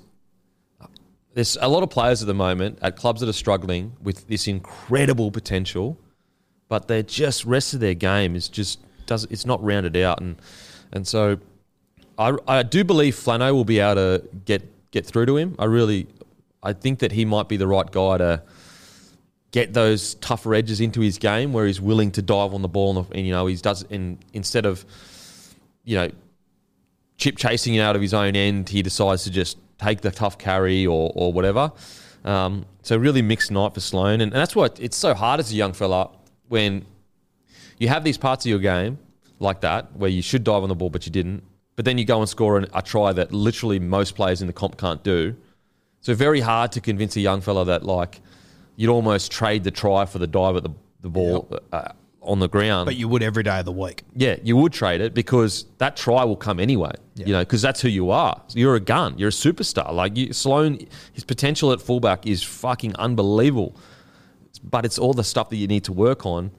There's 1.33 1.57
a 1.59 1.67
lot 1.67 1.83
of 1.83 1.89
players 1.89 2.21
at 2.21 2.27
the 2.27 2.33
moment 2.33 2.79
at 2.81 2.95
clubs 2.95 3.21
that 3.21 3.29
are 3.29 3.33
struggling 3.33 3.93
with 4.01 4.27
this 4.27 4.47
incredible 4.47 5.31
potential, 5.31 5.97
but 6.69 6.87
they're 6.87 7.03
just 7.03 7.43
rest 7.45 7.73
of 7.73 7.79
their 7.79 7.95
game 7.95 8.35
is 8.35 8.47
just 8.49 8.79
does 9.07 9.25
it's 9.25 9.45
not 9.45 9.63
rounded 9.63 9.97
out, 9.97 10.21
and 10.21 10.35
and 10.91 11.07
so 11.07 11.39
I, 12.17 12.35
I 12.47 12.63
do 12.63 12.83
believe 12.83 13.15
Flano 13.15 13.53
will 13.53 13.65
be 13.65 13.79
able 13.79 13.95
to 13.95 14.27
get 14.45 14.69
get 14.91 15.05
through 15.05 15.25
to 15.25 15.37
him. 15.37 15.55
I 15.57 15.65
really 15.65 16.07
I 16.61 16.73
think 16.73 16.99
that 16.99 17.11
he 17.11 17.25
might 17.25 17.49
be 17.49 17.57
the 17.57 17.67
right 17.67 17.89
guy 17.89 18.17
to 18.17 18.43
get 19.51 19.73
those 19.73 20.15
tougher 20.15 20.53
edges 20.53 20.81
into 20.81 21.01
his 21.01 21.17
game 21.17 21.53
where 21.53 21.65
he's 21.65 21.81
willing 21.81 22.11
to 22.11 22.21
dive 22.21 22.53
on 22.53 22.61
the 22.61 22.67
ball 22.67 22.97
and, 22.97 23.07
and 23.15 23.25
you 23.25 23.33
know 23.33 23.45
he 23.45 23.55
does 23.55 23.83
and 23.89 24.17
instead 24.33 24.65
of 24.65 24.85
you 25.83 25.95
know 25.95 26.09
chip 27.17 27.37
chasing 27.37 27.75
it 27.75 27.79
out 27.79 27.95
of 27.95 28.01
his 28.01 28.13
own 28.13 28.35
end, 28.35 28.69
he 28.69 28.81
decides 28.81 29.23
to 29.23 29.31
just 29.31 29.57
take 29.77 30.01
the 30.01 30.11
tough 30.11 30.37
carry 30.37 30.85
or, 30.85 31.11
or 31.15 31.31
whatever. 31.31 31.71
Um, 32.23 32.65
so 32.81 32.97
really 32.97 33.21
mixed 33.21 33.51
night 33.51 33.73
for 33.73 33.79
Sloan, 33.79 34.21
and, 34.21 34.23
and 34.23 34.33
that's 34.33 34.55
why 34.55 34.69
it's 34.79 34.97
so 34.97 35.13
hard 35.13 35.39
as 35.39 35.51
a 35.51 35.55
young 35.55 35.73
fella 35.73 36.09
when 36.47 36.85
you 37.77 37.87
have 37.89 38.03
these 38.03 38.17
parts 38.17 38.45
of 38.45 38.49
your 38.49 38.59
game 38.59 38.97
like 39.39 39.61
that 39.61 39.95
where 39.95 40.09
you 40.09 40.21
should 40.21 40.43
dive 40.43 40.63
on 40.63 40.69
the 40.69 40.75
ball 40.75 40.89
but 40.89 41.05
you 41.05 41.11
didn't, 41.11 41.43
but 41.75 41.85
then 41.85 41.97
you 41.97 42.05
go 42.05 42.19
and 42.19 42.29
score 42.29 42.57
an, 42.57 42.67
a 42.73 42.81
try 42.81 43.13
that 43.13 43.31
literally 43.31 43.79
most 43.79 44.15
players 44.15 44.41
in 44.41 44.47
the 44.47 44.53
comp 44.53 44.77
can't 44.77 45.03
do. 45.03 45.35
So 46.01 46.13
very 46.13 46.41
hard 46.41 46.71
to 46.73 46.81
convince 46.81 47.15
a 47.15 47.21
young 47.21 47.41
fella 47.41 47.65
that 47.65 47.83
like 47.83 48.21
you'd 48.75 48.89
almost 48.89 49.31
trade 49.31 49.63
the 49.63 49.71
try 49.71 50.05
for 50.05 50.19
the 50.19 50.27
dive 50.27 50.55
at 50.55 50.63
the, 50.63 50.71
the 51.01 51.09
ball 51.09 51.49
uh, 51.71 51.93
on 52.21 52.39
the 52.39 52.49
ground. 52.49 52.85
But 52.85 52.95
you 52.95 53.07
would 53.07 53.23
every 53.23 53.43
day 53.43 53.59
of 53.59 53.65
the 53.65 53.71
week. 53.71 54.03
Yeah, 54.15 54.37
you 54.43 54.57
would 54.57 54.73
trade 54.73 55.01
it 55.01 55.13
because 55.13 55.65
that 55.77 55.95
try 55.95 56.23
will 56.23 56.35
come 56.35 56.59
anyway. 56.59 56.91
Yeah. 57.15 57.25
You 57.27 57.33
know, 57.33 57.39
because 57.41 57.61
that's 57.61 57.81
who 57.81 57.89
you 57.89 58.09
are. 58.11 58.41
You're 58.53 58.75
a 58.75 58.79
gun. 58.79 59.17
You're 59.17 59.29
a 59.29 59.31
superstar. 59.31 59.93
Like 59.93 60.17
you, 60.17 60.33
Sloan, 60.33 60.79
his 61.13 61.23
potential 61.23 61.71
at 61.71 61.81
fullback 61.81 62.25
is 62.25 62.43
fucking 62.43 62.95
unbelievable. 62.95 63.75
But 64.63 64.85
it's 64.85 64.97
all 64.97 65.13
the 65.13 65.23
stuff 65.23 65.49
that 65.49 65.57
you 65.57 65.67
need 65.67 65.83
to 65.85 65.93
work 65.93 66.25
on. 66.25 66.51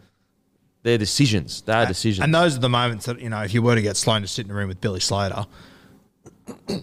They're 0.84 0.98
decisions. 0.98 1.62
They 1.62 1.72
are 1.72 1.86
decisions. 1.86 2.22
And 2.22 2.32
those 2.32 2.56
are 2.56 2.60
the 2.60 2.68
moments 2.68 3.06
that, 3.06 3.20
you 3.20 3.30
know, 3.30 3.42
if 3.42 3.52
you 3.52 3.62
were 3.62 3.74
to 3.74 3.82
get 3.82 3.96
Sloan 3.96 4.22
to 4.22 4.28
sit 4.28 4.44
in 4.44 4.52
a 4.52 4.54
room 4.54 4.68
with 4.68 4.80
Billy 4.80 5.00
Slater, 5.00 5.46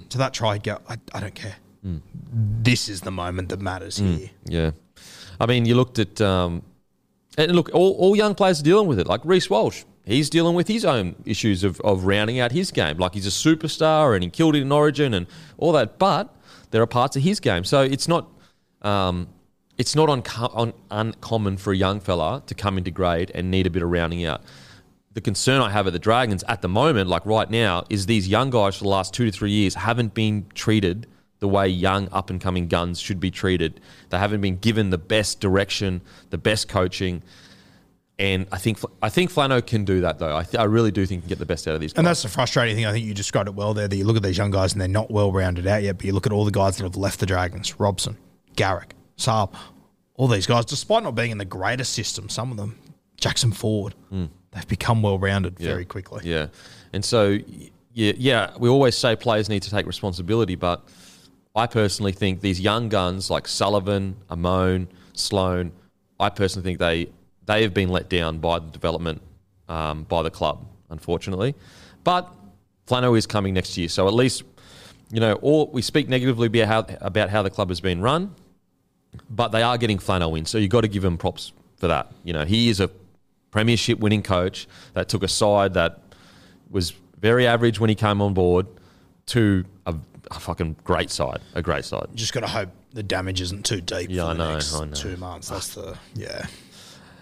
to 0.10 0.18
that 0.18 0.34
try, 0.34 0.58
go, 0.58 0.80
I, 0.90 0.98
I 1.14 1.20
don't 1.22 1.36
care. 1.36 1.56
This 1.84 2.90
is 2.90 3.02
the 3.02 3.12
moment 3.12 3.50
that 3.50 3.60
matters 3.60 3.98
here. 3.98 4.30
Yeah, 4.46 4.72
I 5.40 5.46
mean, 5.46 5.66
you 5.66 5.76
looked 5.76 5.98
at 5.98 6.20
um, 6.22 6.64
and 7.38 7.54
look, 7.54 7.70
all, 7.74 7.94
all 7.94 8.16
young 8.16 8.36
players 8.36 8.60
are 8.60 8.64
dealing 8.64 8.88
with 8.88 9.00
it. 9.00 9.08
Like 9.08 9.22
Reece 9.24 9.50
Walsh, 9.50 9.84
he's 10.06 10.30
dealing 10.30 10.56
with 10.56 10.68
his 10.68 10.86
own 10.86 11.16
issues 11.26 11.64
of, 11.64 11.80
of 11.82 12.06
rounding 12.06 12.40
out 12.40 12.52
his 12.52 12.72
game. 12.72 12.98
Like 12.98 13.14
he's 13.14 13.26
a 13.26 13.30
superstar 13.30 14.14
and 14.14 14.24
he 14.24 14.30
killed 14.30 14.56
it 14.56 14.62
in 14.62 14.72
Origin 14.72 15.14
and 15.14 15.28
all 15.58 15.72
that. 15.74 15.98
But 15.98 16.36
there 16.72 16.82
are 16.82 16.88
parts 16.88 17.16
of 17.16 17.24
his 17.24 17.40
game, 17.40 17.64
so 17.64 17.82
it's 17.82 18.08
not 18.08 18.30
um, 18.82 19.28
it's 19.82 19.96
not 19.96 20.12
unco- 20.12 20.52
un- 20.54 20.74
uncommon 20.92 21.58
for 21.58 21.74
a 21.74 21.76
young 21.76 22.00
fella 22.00 22.44
to 22.46 22.54
come 22.54 22.78
into 22.78 22.92
grade 22.92 23.32
and 23.34 23.50
need 23.50 23.66
a 23.66 23.70
bit 23.72 23.82
of 23.82 23.90
rounding 23.90 24.24
out. 24.24 24.44
The 25.14 25.22
concern 25.22 25.60
I 25.60 25.72
have 25.72 25.88
at 25.88 25.94
the 25.94 25.98
Dragons 25.98 26.44
at 26.48 26.62
the 26.62 26.70
moment, 26.70 27.10
like 27.10 27.26
right 27.26 27.50
now, 27.50 27.86
is 27.90 28.06
these 28.06 28.28
young 28.28 28.52
guys 28.52 28.78
for 28.78 28.84
the 28.84 28.92
last 28.92 29.12
two 29.12 29.26
to 29.26 29.32
three 29.32 29.50
years 29.50 29.74
haven't 29.74 30.14
been 30.14 30.46
treated 30.54 31.08
the 31.40 31.48
way 31.48 31.68
young 31.68 32.10
up 32.12 32.30
and 32.30 32.40
coming 32.40 32.68
guns 32.68 33.00
should 33.00 33.20
be 33.20 33.32
treated. 33.32 33.82
They 34.10 34.20
haven't 34.20 34.42
been 34.42 34.58
given 34.58 34.92
the 34.92 35.00
best 35.00 35.40
direction, 35.40 36.02
the 36.30 36.38
best 36.38 36.70
coaching. 36.70 37.24
And 38.20 38.46
I 38.52 38.60
think 38.60 38.78
I 39.02 39.10
think 39.10 39.32
Flano 39.32 39.66
can 39.66 39.84
do 39.84 40.02
that 40.02 40.20
though. 40.20 40.38
I, 40.38 40.44
th- 40.44 40.60
I 40.62 40.66
really 40.66 40.92
do 40.92 41.08
think 41.08 41.22
he 41.22 41.24
can 41.24 41.30
get 41.30 41.40
the 41.40 41.48
best 41.48 41.68
out 41.68 41.74
of 41.74 41.82
these 41.82 41.92
guys. 41.92 41.98
And 41.98 42.06
that's 42.06 42.22
the 42.22 42.30
frustrating 42.30 42.76
thing. 42.76 42.86
I 42.86 42.92
think 42.92 43.04
you 43.04 43.16
described 43.16 43.50
it 43.50 43.56
well 43.56 43.74
there. 43.74 43.88
That 43.88 43.96
you 43.96 44.04
look 44.04 44.16
at 44.18 44.22
these 44.22 44.38
young 44.38 44.52
guys 44.52 44.74
and 44.74 44.80
they're 44.80 44.88
not 44.88 45.10
well 45.10 45.32
rounded 45.32 45.66
out 45.66 45.82
yet, 45.82 45.98
but 45.98 46.06
you 46.06 46.14
look 46.14 46.28
at 46.28 46.32
all 46.32 46.46
the 46.46 46.52
guys 46.52 46.78
that 46.78 46.84
have 46.84 46.96
left 46.96 47.20
the 47.20 47.26
Dragons 47.26 47.80
Robson, 47.80 48.16
Garrick, 48.56 48.94
Saab, 49.22 49.54
all 50.16 50.28
these 50.28 50.48
guys, 50.48 50.66
despite 50.66 51.04
not 51.04 51.16
being 51.16 51.32
in 51.32 51.38
the 51.38 51.46
greatest 51.46 51.94
system, 51.94 52.30
some 52.30 52.52
of 52.52 52.58
them, 52.58 52.78
Jackson 53.18 53.52
Ford, 53.52 53.96
they've 54.52 54.68
become 54.68 55.02
well 55.02 55.18
rounded 55.20 55.58
very 55.60 55.86
quickly. 55.86 56.22
Yeah, 56.24 56.48
and 56.94 57.04
so 57.04 57.38
yeah, 57.94 58.14
yeah, 58.18 58.52
we 58.58 58.70
always 58.70 58.98
say 58.98 59.16
players 59.16 59.50
need 59.50 59.64
to 59.64 59.70
take 59.70 59.86
responsibility, 59.86 60.56
but 60.56 60.88
I 61.56 61.68
personally 61.68 62.12
think 62.12 62.42
these 62.42 62.60
young 62.60 62.90
guns 62.90 63.30
like 63.30 63.48
Sullivan, 63.48 64.16
Amone, 64.30 64.88
Sloan, 65.14 65.72
I 66.20 66.30
personally 66.30 66.64
think 66.64 66.80
they 66.80 67.10
they 67.46 67.64
have 67.64 67.74
been 67.74 67.90
let 67.90 68.10
down 68.10 68.40
by 68.40 68.60
the 68.60 68.68
development 68.68 69.22
um, 69.68 70.04
by 70.04 70.24
the 70.24 70.32
club, 70.32 70.66
unfortunately. 70.90 71.56
But 72.04 72.32
Flano 72.88 73.18
is 73.18 73.26
coming 73.28 73.54
next 73.54 73.78
year, 73.78 73.90
so 73.90 74.08
at 74.08 74.14
least 74.14 74.44
you 75.12 75.20
know, 75.20 75.34
or 75.42 75.68
we 75.68 75.82
speak 75.82 76.08
negatively 76.08 76.48
about 76.48 76.90
how, 76.90 76.98
about 77.02 77.30
how 77.30 77.42
the 77.42 77.50
club 77.50 77.70
has 77.70 77.82
been 77.82 78.02
run, 78.02 78.34
but 79.34 79.48
they 79.54 79.64
are 79.64 79.78
getting 79.78 79.98
Flano 79.98 80.38
in, 80.38 80.46
so 80.46 80.58
you've 80.58 80.70
got 80.70 80.82
to 80.82 80.88
give 80.88 81.04
him 81.06 81.18
props 81.18 81.54
for 81.78 81.88
that. 81.88 82.12
You 82.24 82.34
know, 82.34 82.44
he 82.46 82.70
is 82.70 82.80
a 82.80 82.90
premiership 83.50 84.00
winning 84.00 84.22
coach 84.22 84.68
that 84.94 85.10
took 85.10 85.24
a 85.24 85.28
side 85.28 85.74
that 85.74 86.00
was 86.70 86.94
very 87.20 87.48
average 87.48 87.80
when 87.80 87.90
he 87.90 87.96
came 87.96 88.22
on 88.22 88.34
board 88.34 88.68
to 89.28 89.64
a, 89.86 89.96
a 90.32 90.40
fucking 90.40 90.76
great 90.84 91.10
side, 91.10 91.40
a 91.56 91.62
great 91.62 91.86
side. 91.86 92.08
Just 92.14 92.34
got 92.34 92.42
to 92.42 92.48
hope 92.48 92.70
the 92.94 93.04
damage 93.04 93.40
isn't 93.42 93.66
too 93.66 93.80
deep 93.82 94.10
Yeah, 94.10 94.24
for 94.26 94.30
I 94.30 94.34
know, 94.34 94.54
next 94.54 94.74
I 94.76 94.86
know. 94.86 94.92
two 94.94 95.18
months. 95.18 95.50
That's 95.50 95.76
the, 95.76 95.98
yeah. 96.14 96.46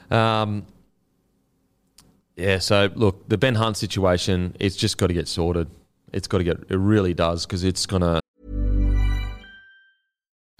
Um, 0.10 0.66
yeah, 2.36 2.58
so 2.60 2.90
look, 2.96 3.28
the 3.30 3.38
Ben 3.38 3.56
Hunt 3.56 3.78
situation, 3.78 4.56
it's 4.60 4.76
just 4.76 4.98
got 4.98 5.08
to 5.08 5.14
get 5.14 5.28
sorted. 5.28 5.70
It's 6.12 6.28
got 6.28 6.40
to 6.40 6.44
get, 6.44 6.58
it 6.70 6.78
really 6.78 7.14
does, 7.14 7.46
because 7.46 7.64
it's 7.64 7.86
going 7.86 8.02
to, 8.02 8.20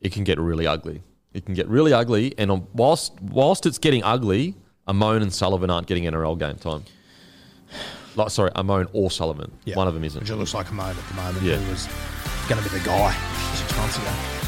It 0.00 0.12
can 0.12 0.24
get 0.24 0.38
really 0.38 0.66
ugly. 0.66 1.02
It 1.32 1.44
can 1.44 1.54
get 1.54 1.68
really 1.68 1.92
ugly, 1.92 2.34
and 2.38 2.50
um, 2.50 2.66
whilst 2.72 3.12
whilst 3.20 3.66
it's 3.66 3.78
getting 3.78 4.02
ugly, 4.02 4.54
Amone 4.86 5.22
and 5.22 5.32
Sullivan 5.32 5.70
aren't 5.70 5.86
getting 5.86 6.04
NRL 6.04 6.38
game 6.38 6.56
time. 6.56 6.84
Like, 8.16 8.30
sorry, 8.30 8.50
Amone 8.56 8.88
or 8.94 9.12
Sullivan. 9.12 9.52
yeah. 9.64 9.76
One 9.76 9.86
of 9.86 9.94
them 9.94 10.02
isn't. 10.02 10.28
it 10.28 10.34
looks 10.34 10.52
like 10.52 10.70
a 10.70 10.74
moment 10.74 10.98
at 10.98 11.06
the 11.08 11.14
moment. 11.14 11.44
Yeah. 11.44 11.54
Who 11.56 11.70
was 11.70 11.86
going 12.48 12.60
to 12.60 12.68
be 12.68 12.76
the 12.76 12.84
guy 12.84 13.12
six 13.54 13.76
months 13.76 13.96
ago. 13.96 14.47